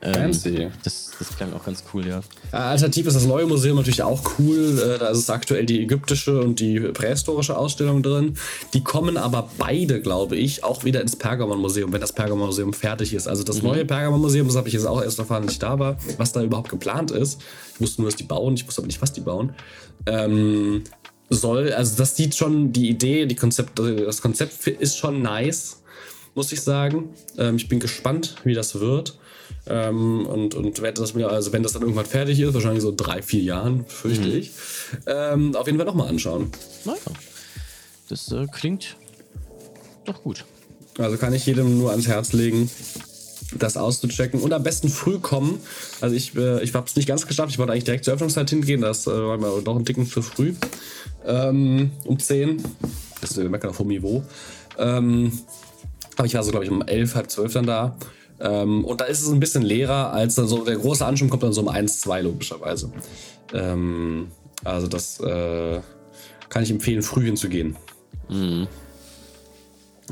[0.00, 0.68] Ähm, Fancy.
[0.84, 2.20] Das, das klang auch ganz cool, ja.
[2.52, 4.78] Alternativ ist das neue Museum natürlich auch cool.
[4.78, 8.34] Äh, Da ist aktuell die ägyptische und die prähistorische Ausstellung drin.
[8.74, 13.26] Die kommen aber beide, glaube ich, auch wieder ins Pergamon-Museum, wenn das Pergamon-Museum fertig ist.
[13.26, 15.98] Also das neue Pergamon-Museum, das habe ich jetzt auch erst erfahren, als ich da war,
[16.16, 17.40] was da überhaupt geplant ist.
[17.74, 19.54] Ich wusste nur, dass die bauen, ich wusste aber nicht, was die bauen.
[20.06, 20.84] Ähm,
[21.30, 25.82] soll, also das sieht schon, die Idee, die Konzept, das Konzept ist schon nice,
[26.34, 27.10] muss ich sagen.
[27.36, 29.18] Ähm, ich bin gespannt, wie das wird.
[29.68, 32.92] Ähm, und, und werde das mir, also wenn das dann irgendwann fertig ist, wahrscheinlich so
[32.94, 34.52] drei, vier Jahren, fürchte ich,
[35.06, 36.50] ähm, auf jeden Fall nochmal anschauen.
[36.84, 36.98] Naja,
[38.08, 38.96] das äh, klingt
[40.04, 40.44] doch gut.
[40.98, 42.70] Also kann ich jedem nur ans Herz legen,
[43.56, 45.60] das auszuchecken und am besten früh kommen.
[46.00, 47.50] Also ich, äh, ich habe es nicht ganz geschafft.
[47.50, 48.80] Ich wollte eigentlich direkt zur Öffnungszeit hingehen.
[48.80, 50.54] Das äh, war mir doch ein Ticken zu früh.
[51.24, 52.62] Ähm, um 10.
[53.20, 54.24] Das ist meckern auf hohem Niveau.
[54.78, 55.32] Ähm,
[56.16, 57.96] aber ich war so, glaube ich, um 11, halb 12 dann da.
[58.40, 61.42] Ähm, und da ist es ein bisschen leerer, als dann so der große Anschwung kommt
[61.42, 62.92] dann so um 1, 2 logischerweise.
[63.52, 64.28] Ähm,
[64.64, 65.80] also das äh,
[66.48, 67.76] kann ich empfehlen, früh hinzugehen.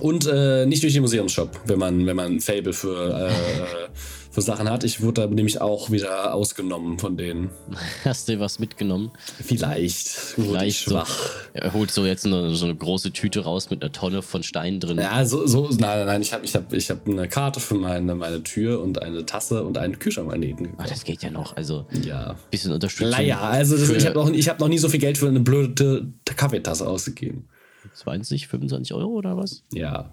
[0.00, 3.88] Und äh, nicht durch den Museumsshop, wenn man, wenn man ein Fable für, äh,
[4.37, 4.84] für Sachen hat.
[4.84, 7.49] Ich wurde da nämlich auch wieder ausgenommen von denen.
[8.05, 9.11] Hast du was mitgenommen?
[9.43, 10.09] Vielleicht.
[10.09, 10.91] Vielleicht so.
[10.91, 11.30] schwach.
[11.55, 14.78] Er holt so jetzt eine, so eine große Tüte raus mit einer Tonne von Steinen
[14.78, 14.99] drin.
[14.99, 17.76] Ja, so, so nein, nein, nein, ich habe ich hab, ich hab eine Karte für
[17.76, 21.57] meine, meine Tür und eine Tasse und einen Kühlschrankmagneten Ah, das geht ja noch.
[21.57, 22.37] Also Ja.
[22.51, 23.12] bisschen Unterstützung.
[23.12, 25.41] Naja, also das, ich habe noch, ich hab noch nie so viel Geld für eine
[25.41, 27.49] blöde Kaffeetasse ausgegeben.
[27.95, 29.64] 20, 25 Euro oder was?
[29.72, 30.12] Ja.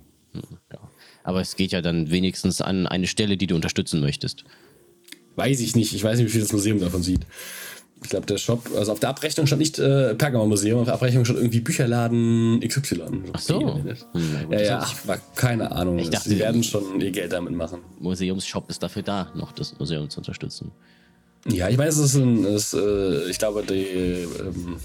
[0.71, 0.79] Ja.
[1.23, 4.43] Aber es geht ja dann wenigstens an eine Stelle, die du unterstützen möchtest.
[5.35, 5.93] Weiß ich nicht.
[5.93, 7.21] Ich weiß nicht, wie viel das Museum davon sieht.
[8.03, 10.95] Ich glaube, der Shop, also auf der Abrechnung stand nicht äh, Pergamon Museum, auf der
[10.95, 13.01] Abrechnung stand irgendwie Bücherladen XY.
[13.31, 13.61] Ach so.
[13.61, 15.99] Ja, Hm, ja, ach, war keine Ahnung.
[15.99, 17.79] Ich dachte, Sie werden schon ihr Geld damit machen.
[17.99, 20.71] Museumsshop ist dafür da, noch das Museum zu unterstützen.
[21.47, 24.77] Ja, ich weiß, es ist ein, es, äh, ich glaube, die, ähm,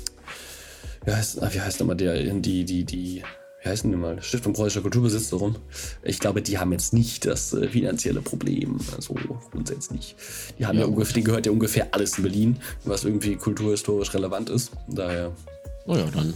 [1.04, 3.22] wie heißt, ah, wie heißt nochmal der, die, die, die,
[3.62, 4.22] wie heißt denn die mal?
[4.22, 5.56] Stiftung Preußischer Kulturbesitz darum.
[6.02, 9.14] Ich glaube, die haben jetzt nicht das äh, finanzielle Problem, also
[9.50, 10.14] grundsätzlich.
[10.58, 14.48] Die haben ja, ungefähr, denen gehört ja ungefähr alles in Berlin, was irgendwie kulturhistorisch relevant
[14.50, 14.70] ist.
[14.86, 15.32] Daher.
[15.86, 16.34] Oh ja, dann.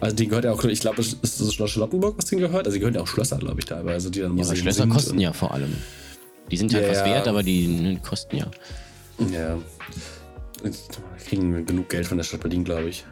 [0.00, 2.66] Also die gehört ja auch, ich glaube, es ist das Schloss Charlottenburg, was denen gehört.
[2.66, 5.18] Also die gehören ja auch Schlösser, glaube ich, teilweise, die dann Ja, aber Schlösser kosten
[5.18, 5.72] ja vor allem.
[6.50, 7.06] Die sind halt Ja, was ja.
[7.06, 8.50] wert, aber die ne, kosten ja.
[9.32, 9.58] Ja.
[11.26, 13.04] Kriegen wir genug Geld von der Stadt Berlin, glaube ich.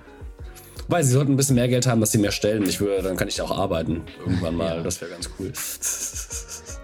[0.88, 2.64] Wobei, sie sollten ein bisschen mehr Geld haben, dass sie mehr stellen.
[2.64, 4.02] Ich würde, dann kann ich da auch arbeiten.
[4.20, 4.76] Irgendwann mal.
[4.76, 4.82] Ja.
[4.82, 5.52] Das wäre ganz cool.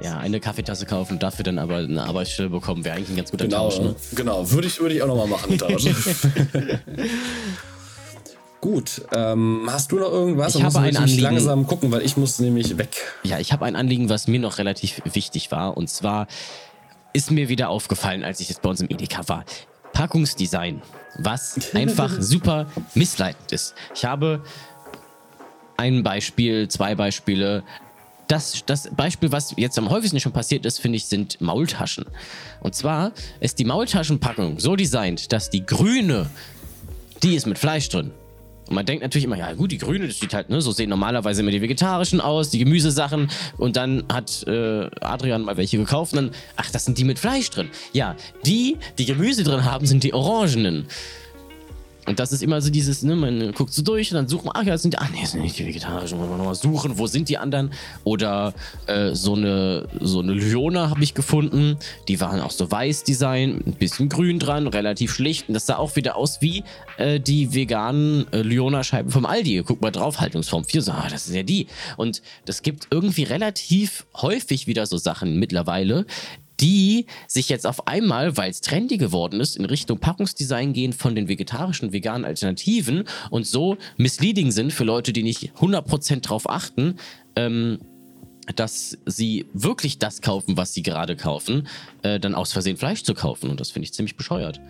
[0.01, 3.47] Ja, eine Kaffeetasse kaufen, dafür dann aber eine Arbeitsstelle bekommen, wäre eigentlich ein ganz guter
[3.47, 3.81] Genau, Tausch.
[3.81, 3.97] Ne?
[4.15, 4.49] genau.
[4.49, 5.87] Würde ich, würde ich auch nochmal machen, Tausch.
[8.61, 10.57] Gut, ähm, hast du noch irgendwas?
[10.57, 11.23] Ich habe ein Anliegen.
[11.23, 12.97] langsam gucken, weil ich muss nämlich weg.
[13.23, 15.77] Ja, ich habe ein Anliegen, was mir noch relativ wichtig war.
[15.77, 16.27] Und zwar
[17.13, 19.45] ist mir wieder aufgefallen, als ich jetzt bei uns im Edeka war.
[19.99, 20.81] Packungsdesign,
[21.19, 23.75] was einfach super missleitend ist.
[23.97, 24.45] Ich habe
[25.77, 27.65] ein Beispiel, zwei Beispiele.
[28.29, 32.05] Das, das Beispiel, was jetzt am häufigsten schon passiert ist, finde ich, sind Maultaschen.
[32.61, 36.31] Und zwar ist die Maultaschenpackung so designt, dass die grüne,
[37.25, 38.13] die ist mit Fleisch drin.
[38.69, 40.91] Und man denkt natürlich immer, ja gut, die grüne, das sieht halt, ne, so sehen
[40.91, 43.31] normalerweise immer die vegetarischen aus, die Gemüsesachen.
[43.57, 47.19] Und dann hat äh, Adrian mal welche gekauft und dann, ach, das sind die mit
[47.19, 47.69] Fleisch drin.
[47.93, 48.15] Ja,
[48.45, 50.87] die, die Gemüse drin haben, sind die orangenen.
[52.09, 54.55] Und das ist immer so dieses, ne, man guckt so durch und dann sucht man,
[54.57, 57.07] ach ja, sind die, ach nee, sind nicht die vegetarischen, muss man nochmal suchen, wo
[57.07, 57.71] sind die anderen?
[58.03, 58.55] Oder
[58.87, 61.77] äh, so eine, so eine Lyona habe ich gefunden,
[62.09, 65.49] die waren auch so weiß Design, ein bisschen grün dran, relativ schlicht.
[65.49, 66.65] Und das sah auch wieder aus wie
[66.97, 69.63] äh, die veganen äh, Lyona-Scheiben vom Aldi.
[69.67, 71.67] Guck mal drauf, Haltungsform 4, so, ah, das ist ja die.
[71.99, 76.07] Und das gibt irgendwie relativ häufig wieder so Sachen mittlerweile,
[76.61, 81.15] die sich jetzt auf einmal, weil es trendy geworden ist, in Richtung Packungsdesign gehen von
[81.15, 86.97] den vegetarischen, veganen Alternativen und so misleading sind für Leute, die nicht 100% drauf achten,
[87.37, 87.79] ähm,
[88.57, 91.69] dass sie wirklich das kaufen, was sie gerade kaufen,
[92.03, 93.51] äh, dann aus Versehen Fleisch zu kaufen.
[93.51, 94.61] Und das finde ich ziemlich bescheuert.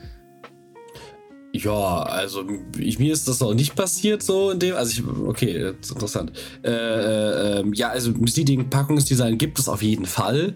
[1.53, 2.45] Ja, also
[2.79, 6.33] ich, mir ist das noch nicht passiert so in dem, also ich, okay, jetzt interessant.
[6.63, 10.55] Äh, äh, ähm, ja, also misleading Packungsdesign gibt es auf jeden Fall,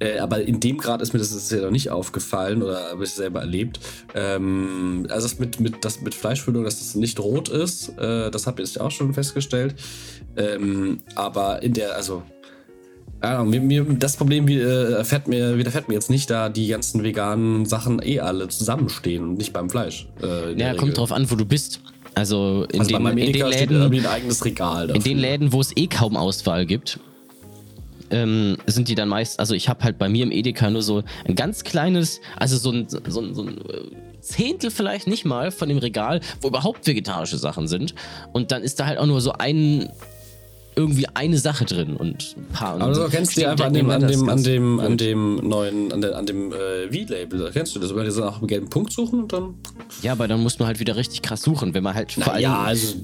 [0.00, 3.04] äh, aber in dem Grad ist mir das jetzt ja noch nicht aufgefallen oder habe
[3.04, 3.80] ich selber erlebt.
[4.14, 8.46] Ähm, also das mit, mit, das mit Fleischfüllung, dass das nicht rot ist, äh, das
[8.46, 9.76] habe ich auch schon festgestellt.
[10.36, 12.22] Ähm, aber in der, also
[13.24, 17.02] ja, mir, mir, das Problem äh, fährt mir, widerfährt mir jetzt nicht, da die ganzen
[17.02, 20.06] veganen Sachen eh alle zusammenstehen und nicht beim Fleisch.
[20.22, 20.76] Äh, Ja, Regel.
[20.76, 21.80] kommt drauf an, wo du bist.
[22.14, 24.96] Also in, Also den, in den steht Läden, irgendwie ein eigenes Regal dafür.
[24.96, 27.00] in den Läden, wo es eh kaum Auswahl gibt,
[28.10, 31.02] ähm, sind die dann meist, also ich habe halt bei mir im Edeka nur so
[31.26, 35.50] ein ganz kleines, also so ein, so ein, so ein äh, Zehntel vielleicht nicht mal
[35.50, 37.94] von dem Regal, wo überhaupt vegetarische Sachen sind.
[38.32, 39.88] Und dann ist da halt auch nur so ein,
[40.76, 42.80] irgendwie eine Sache drin und ein paar.
[42.80, 45.92] Aber du kennst du steht einfach an dem, an dem, an dem, an dem neuen,
[45.92, 48.46] an, der, an dem äh, V-Label, da kennst du das, weil die so nach einem
[48.46, 49.54] gelben Punkt suchen und dann.
[50.02, 52.42] Ja, aber dann muss man halt wieder richtig krass suchen, wenn man halt vor allem.
[52.42, 52.94] ja, also,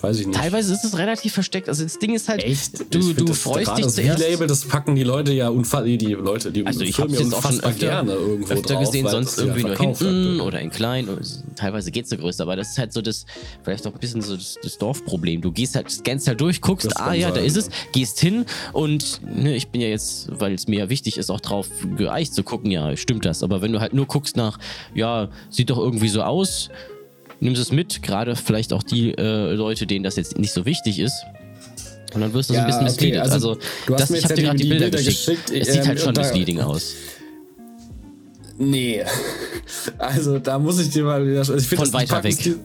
[0.00, 0.38] weiß ich nicht.
[0.38, 1.68] Teilweise ist es relativ versteckt.
[1.68, 2.94] Also das Ding ist halt, Echt?
[2.94, 4.22] du, du freust dich das zuerst.
[4.22, 7.34] V-Label, das packen die Leute ja unfassbar, die, die Leute, die Also ich habe jetzt
[7.34, 10.40] auch schon öfter, gerne irgendwo öfter drauf, gesehen, sonst irgendwie nur hinten aktuell.
[10.40, 11.08] oder in klein.
[11.56, 13.26] Teilweise geht es so größer, aber das ist halt so das,
[13.62, 15.40] vielleicht auch ein bisschen so das, das Dorfproblem.
[15.40, 17.62] Du gehst halt, scannst halt durch, guckst, Das ah ja, da ist ja.
[17.62, 21.30] es, gehst hin und ne, ich bin ja jetzt, weil es mir ja wichtig ist,
[21.30, 23.42] auch drauf geeicht zu gucken, ja, stimmt das.
[23.42, 24.58] Aber wenn du halt nur guckst nach,
[24.94, 26.70] ja, sieht doch irgendwie so aus,
[27.40, 30.98] nimmst es mit, gerade vielleicht auch die äh, Leute, denen das jetzt nicht so wichtig
[30.98, 31.24] ist.
[32.12, 33.20] Und dann wirst du so ein bisschen okay, misleadet.
[33.20, 33.54] also, Also,
[33.86, 35.46] du hast das, mir ich habe dir ja gerade die Bilder, Bilder geschickt.
[35.46, 36.94] geschickt, Es sieht ähm, halt schon misleading aus.
[38.58, 39.04] Nee.
[39.98, 41.38] Also da muss ich dir mal wieder.
[41.38, 42.36] Also ich Von weiter weg.
[42.38, 42.56] die-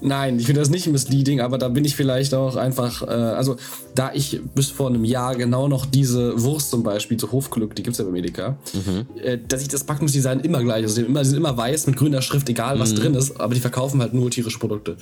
[0.00, 3.56] Nein, ich finde das nicht misleading, aber da bin ich vielleicht auch einfach, äh, also
[3.94, 7.82] da ich bis vor einem Jahr genau noch diese Wurst zum Beispiel, so Hofglück, die
[7.82, 9.06] gibt's ja beim Edeka, Mhm.
[9.22, 11.96] äh, dass ich das Packungsdesign immer gleich, also die, immer, die sind immer weiß mit
[11.96, 12.80] grüner Schrift, egal Mhm.
[12.80, 14.96] was drin ist, aber die verkaufen halt nur tierische Produkte.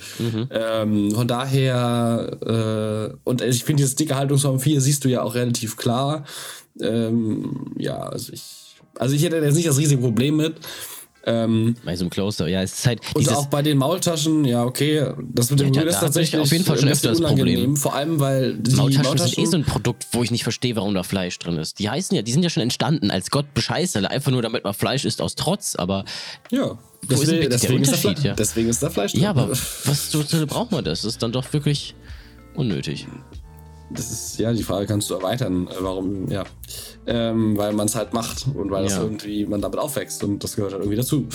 [0.51, 5.35] Ähm, von daher, äh, und ich finde dieses dicke Haltungsform 4 siehst du ja auch
[5.35, 6.23] relativ klar.
[6.79, 8.43] Ähm, ja, also ich,
[8.97, 10.55] also ich hätte jetzt nicht das riesige Problem mit.
[11.25, 14.65] Ähm, Bei so einem Closer, ja, es ist halt und auch bei den Maultaschen, ja,
[14.65, 17.39] okay, das mit dem Ja, Müll ist tatsächlich auf jeden Fall schon öfter das Problem.
[17.45, 20.75] unangenehm, vor allem weil die Maultaschen, sind eh so ein Produkt, wo ich nicht verstehe,
[20.75, 21.79] warum da Fleisch drin ist.
[21.79, 24.73] Die heißen ja, die sind ja schon entstanden als Gott bescheißerle, einfach nur damit man
[24.73, 26.03] Fleisch isst aus Trotz, aber
[26.51, 28.33] ja, Wo ist deswegen, ist da ja?
[28.33, 29.21] deswegen ist da Fleisch drin.
[29.21, 30.11] ja, aber was
[30.47, 31.03] braucht man das?
[31.03, 31.95] Das ist dann doch wirklich
[32.55, 33.07] unnötig.
[33.89, 36.43] Das ist, ja, die Frage kannst du erweitern, äh, warum, ja.
[37.05, 39.03] Ähm, weil man es halt macht und weil das Ja.
[39.03, 41.27] irgendwie, man damit aufwächst und das gehört halt irgendwie dazu.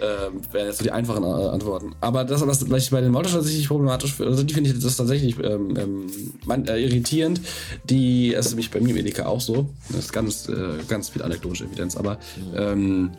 [0.00, 1.94] Ähm, wären jetzt so die einfachen äh, Antworten.
[2.00, 5.38] Aber das, was ich bei den Maultaschen tatsächlich problematisch also die finde ich das tatsächlich
[5.38, 6.06] ähm, ähm,
[6.44, 7.40] man, äh, irritierend.
[7.84, 9.68] Die, das ist nämlich bei mir im Edeka auch so.
[9.90, 12.18] Das ist ganz, äh, ganz viel anekdotische Evidenz, aber
[12.56, 13.12] ähm,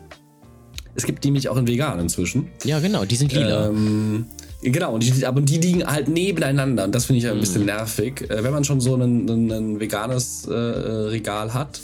[0.94, 2.48] es gibt die nämlich auch in vegan inzwischen.
[2.64, 3.68] Ja, genau, die sind lila.
[3.68, 4.26] Ähm,
[4.64, 7.40] genau, und die, aber die liegen halt nebeneinander und das finde ich ja ein Mhm.
[7.40, 8.28] bisschen nervig.
[8.30, 11.80] Äh, wenn man schon so ein, ein, ein veganes äh, Regal hat,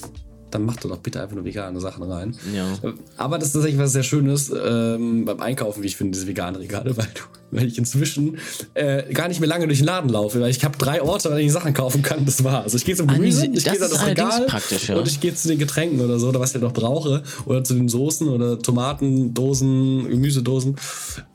[0.50, 2.36] dann macht doch bitte einfach nur vegane Sachen rein.
[2.54, 2.72] Ja.
[2.88, 6.26] Äh, Aber das ist tatsächlich was sehr Schönes ähm, beim Einkaufen, wie ich finde, diese
[6.26, 8.38] veganen Regale, weil, du, weil ich inzwischen
[8.74, 11.36] äh, gar nicht mehr lange durch den Laden laufe, weil ich habe drei Orte, an
[11.36, 12.62] denen ich Sachen kaufen kann, das war.
[12.62, 14.46] Also ich gehe zum Ah, Gemüse, ich gehe an das Regal
[14.86, 14.96] ja.
[14.96, 17.74] und ich gehe zu den Getränken oder so, oder was ich noch brauche, oder zu
[17.74, 20.76] den Soßen oder Tomatendosen, Gemüsedosen.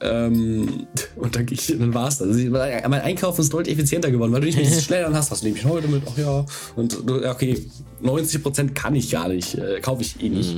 [0.02, 2.28] Ähm, und dann, gehe ich- dann war es das.
[2.28, 5.32] Also mein Einkaufen ist deutlich effizienter geworden, weil du nicht mehr dieses schnell dann hast,
[5.32, 6.04] was nehme ich heute mit?
[6.12, 6.46] Ach ja.
[6.76, 7.66] Und ja, okay,
[8.04, 10.56] 90% kann ich gar nicht, äh, kaufe ich eh nicht.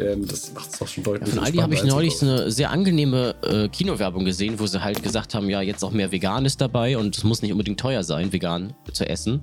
[0.00, 1.28] Ähm, das macht es auch schon deutlich.
[1.32, 1.36] Mhm.
[1.38, 5.02] Von Aldi habe ich neulich so eine sehr angenehme äh, Kinowerbung gesehen, wo sie halt
[5.02, 8.32] gesagt haben, ja, jetzt auch mehr Veganes dabei und es muss nicht unbedingt teuer sein,
[8.32, 9.42] vegan zu essen.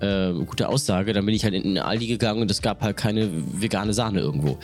[0.00, 1.12] Äh, gute Aussage.
[1.12, 4.20] Dann bin ich halt in den Aldi gegangen und es gab halt keine vegane Sahne
[4.20, 4.58] irgendwo.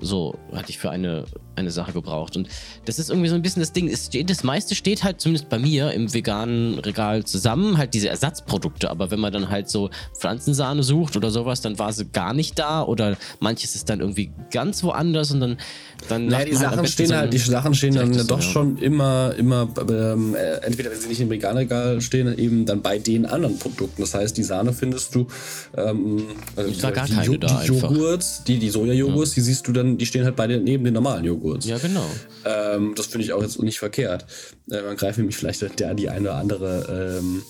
[0.00, 1.24] So hatte ich für eine,
[1.56, 2.36] eine Sache gebraucht.
[2.36, 2.48] Und
[2.84, 3.94] das ist irgendwie so ein bisschen das Ding.
[3.96, 8.90] Steht, das meiste steht halt zumindest bei mir im veganen Regal zusammen, halt diese Ersatzprodukte.
[8.90, 12.58] Aber wenn man dann halt so Pflanzensahne sucht oder sowas, dann war sie gar nicht
[12.58, 15.56] da oder manches ist dann irgendwie ganz woanders und dann.
[16.08, 18.42] dann Naja, die halt Sachen stehen so halt, die Sachen stehen dann direktes, doch ja.
[18.42, 22.98] schon immer, immer, ähm, äh, entweder wenn sie nicht im Veganregal stehen, eben dann bei
[22.98, 24.02] den anderen Produkten.
[24.02, 25.26] Das heißt, die Sahne findest du,
[25.76, 26.22] ähm,
[26.54, 27.90] also die, da die einfach.
[27.90, 30.94] Joghurts, die, die Sojajoghurts, die siehst du dann, die stehen halt bei den, neben den
[30.94, 31.66] normalen Joghurts.
[31.66, 32.06] Ja, genau.
[32.44, 34.26] Ähm, das finde ich auch jetzt nicht verkehrt.
[34.70, 37.42] Äh, man greift nämlich vielleicht der, die eine oder andere ähm,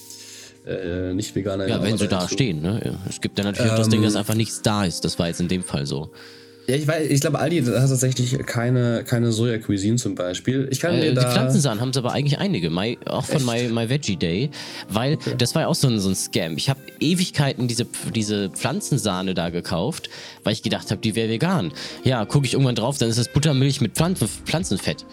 [0.66, 2.61] äh, nicht vegane Ja, wenn sie da stehen.
[2.61, 2.99] Ne?
[3.09, 4.05] Es gibt dann natürlich auch das Ding, Ähm.
[4.05, 5.05] dass einfach nichts da ist.
[5.05, 6.12] Das war jetzt in dem Fall so.
[6.68, 10.66] Ja, ich weiß, ich glaube, Aldi hat tatsächlich keine, keine Soja-Cuisine zum Beispiel.
[10.72, 11.30] Ich kann Äh, die da.
[11.30, 14.50] Pflanzensachen haben sie aber eigentlich einige, my, auch von my, my Veggie Day,
[14.88, 16.56] weil das war ja auch so ein, so ein Scam.
[16.56, 20.10] Ich habe Ewigkeiten diese, diese Pflanzensahne da gekauft,
[20.42, 21.72] weil ich gedacht habe, die wäre vegan.
[22.02, 25.04] Ja, gucke ich irgendwann drauf, dann ist das Buttermilch mit Pflanzen, Pflanzenfett.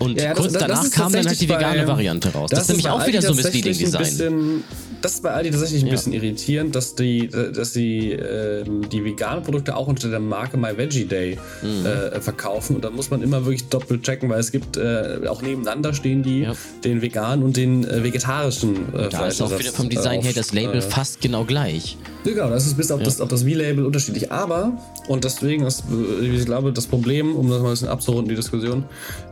[0.00, 2.32] Und Ja, das- kurz das- das danach ist kam dann halt die vegane bei- Variante
[2.32, 2.48] raus.
[2.50, 4.02] Das, ist ist nämlich auch wieder so misleading ein Design.
[4.02, 4.64] Bisschen,
[5.02, 5.92] das ist bei Aldi tatsächlich ein Ja.
[5.92, 10.76] bisschen irritierend, dass die, dass die, ähm, die veganen Produkte auch unter der Marke My
[10.76, 11.84] Veggie Day Mhm.
[11.86, 12.76] äh, verkaufen.
[12.76, 16.22] Und da muss man immer wirklich doppelt checken, weil es gibt äh, auch nebeneinander stehen
[16.22, 16.48] die,
[16.82, 20.32] den veganen und den äh, vegetarischen äh, Da ist auch wieder vom äh, Design her
[20.34, 21.98] das Label äh, fast genau gleich.
[22.24, 24.30] Genau, das ist bis auf das, auf das V-Label unterschiedlich.
[24.32, 24.72] Aber,
[25.08, 25.84] und deswegen ist,
[26.20, 28.84] äh, ich glaube, das Problem, um das mal ein bisschen abzurunden, die Diskussion,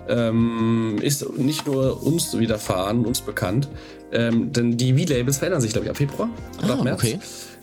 [0.09, 3.69] ähm, ist nicht nur uns widerfahren, uns bekannt,
[4.13, 6.29] ähm, denn die V-Labels verändern sich, glaube ich, ab Februar
[6.65, 6.99] oder Ah, ab März.
[7.05, 7.19] okay.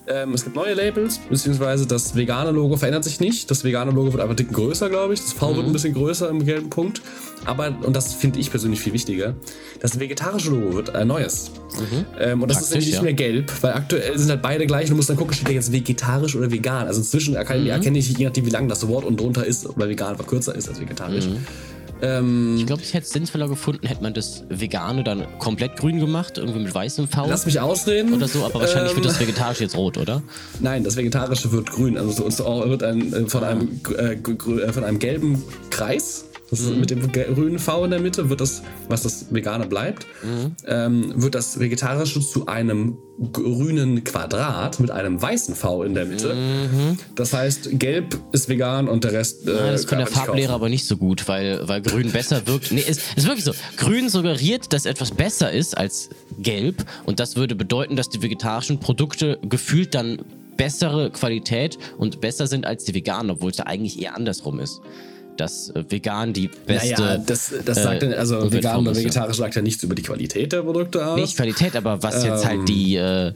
[0.07, 3.49] Ähm, es gibt neue Labels, beziehungsweise das vegane Logo verändert sich nicht.
[3.49, 5.19] Das vegane Logo wird einfach dick größer, glaube ich.
[5.21, 5.55] Das V Mhm.
[5.55, 7.01] wird ein bisschen größer im gelben Punkt.
[7.45, 9.33] Aber, und das finde ich persönlich viel wichtiger,
[9.79, 11.49] das vegetarische Logo wird ein neues.
[12.19, 13.01] Ähm, und das ist Praktisch, nämlich nicht ja.
[13.01, 14.89] mehr gelb, weil aktuell sind halt beide gleich.
[14.89, 16.85] Du musst dann gucken, steht der jetzt vegetarisch oder vegan.
[16.85, 17.67] Also inzwischen erkenne, Mhm.
[17.69, 20.53] erkenne ich, je nachdem, wie lang das Wort unten drunter ist, weil vegan einfach kürzer
[20.53, 21.25] ist als vegetarisch.
[22.05, 25.99] Ähm, Ich glaube, ich hätte es sinnvoller gefunden, hätte man das Vegane dann komplett grün
[25.99, 28.13] gemacht, irgendwie mit weißem V lass mich ausreden.
[28.13, 30.21] oder so, aber wahrscheinlich Ähm, wird das Vegetarische jetzt rot, oder?
[30.59, 31.97] Nein, das Vegetarische wird grün.
[31.97, 36.75] Also es wird ein, äh, von, einem, äh, äh, von einem gelben Kreis, das ist
[36.75, 40.05] mit dem grünen V in der Mitte, wird das, was das Vegane bleibt,
[40.67, 42.97] ähm, wird das Vegetarische zu einem
[43.31, 46.35] grünen Quadrat mit einem weißen V in der Mitte.
[47.15, 49.47] Das heißt, gelb ist vegan und der Rest.
[49.47, 50.55] Äh, Ja, das ist kann der man nicht Farblehre kaufen.
[50.61, 52.71] aber nicht so gut, weil, weil grün besser wirkt.
[52.71, 53.53] Nee, es ist wirklich so.
[53.77, 58.79] Grün suggeriert, dass etwas besser ist als gelb und das würde bedeuten, dass die vegetarischen
[58.79, 60.21] Produkte gefühlt dann
[60.57, 64.81] bessere Qualität und besser sind als die veganen, obwohl es ja eigentlich eher andersrum ist.
[65.37, 67.01] Dass äh, vegan die beste.
[67.01, 70.01] Naja, das, das sagt äh, dann, also vegan oder vegetarisch sagt ja nichts über die
[70.01, 71.19] Qualität der Produkte aus.
[71.19, 73.33] Nicht Qualität, aber was jetzt halt die, äh,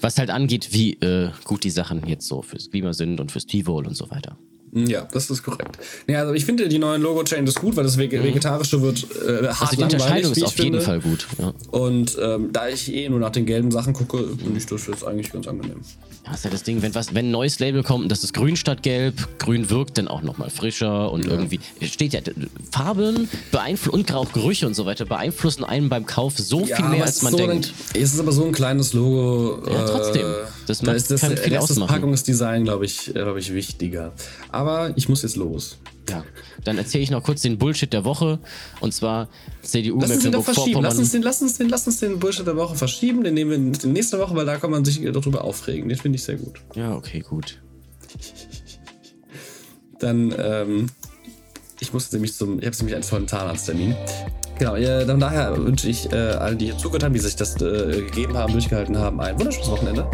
[0.00, 3.46] was halt angeht, wie äh, gut die Sachen jetzt so fürs Klima sind und fürs
[3.46, 4.36] Tierwohl und so weiter.
[4.74, 5.78] Ja, das ist korrekt.
[6.08, 9.70] Ja, also ich finde die neuen Logo-Changes gut, weil das Vege Vegetarische wird äh, hart
[9.70, 10.80] Also die langweilig, ist auf jeden.
[10.80, 11.26] Fall gut.
[11.38, 11.52] Ja.
[11.70, 15.06] Und ähm, da ich eh nur nach den gelben Sachen gucke, finde ich das jetzt
[15.06, 15.80] eigentlich ganz angenehm.
[16.26, 18.56] Ja, ist ja das Ding, wenn, was, wenn ein neues Label kommt das ist grün
[18.56, 22.20] statt gelb, grün wirkt dann auch nochmal frischer und irgendwie, es steht ja,
[22.72, 27.04] Farben beeinflussen und auch Gerüche und so weiter beeinflussen einen beim Kauf so viel mehr,
[27.04, 27.72] als man so denkt.
[27.94, 29.62] Ein, es ist aber so ein kleines Logo.
[29.70, 30.26] Ja, trotzdem.
[30.66, 31.78] Das da macht- ist das, kann viel da das.
[31.78, 34.12] Packungsdesign, glaube ich, äh, glaub ich, wichtiger.
[34.50, 34.63] Aber
[34.96, 35.78] ich muss jetzt los.
[36.08, 36.22] Ja.
[36.64, 38.38] Dann erzähle ich noch kurz den Bullshit der Woche
[38.80, 39.28] und zwar
[39.62, 40.82] CDU Lass uns den doch verschieben.
[40.82, 43.24] Lass uns, den, lass, uns den, lass uns den Bullshit der Woche verschieben.
[43.24, 43.50] Den nehmen
[43.82, 45.88] wir nächste Woche, weil da kann man sich darüber aufregen.
[45.88, 46.60] Den finde ich sehr gut.
[46.74, 47.60] Ja, okay, gut.
[49.98, 50.86] Dann, ähm,
[51.80, 53.94] ich muss jetzt nämlich zum, ich habe nämlich einen vollen Zahnarzttermin.
[54.58, 57.60] Genau, äh, dann daher wünsche ich äh, allen, die hier zugehört haben, die sich das
[57.60, 60.08] äh, gegeben haben, durchgehalten haben, ein wunderschönes Wochenende.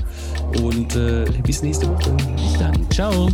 [0.62, 2.16] Und äh, bis nächste Woche.
[2.36, 2.90] Bis dann.
[2.90, 3.28] Ciao.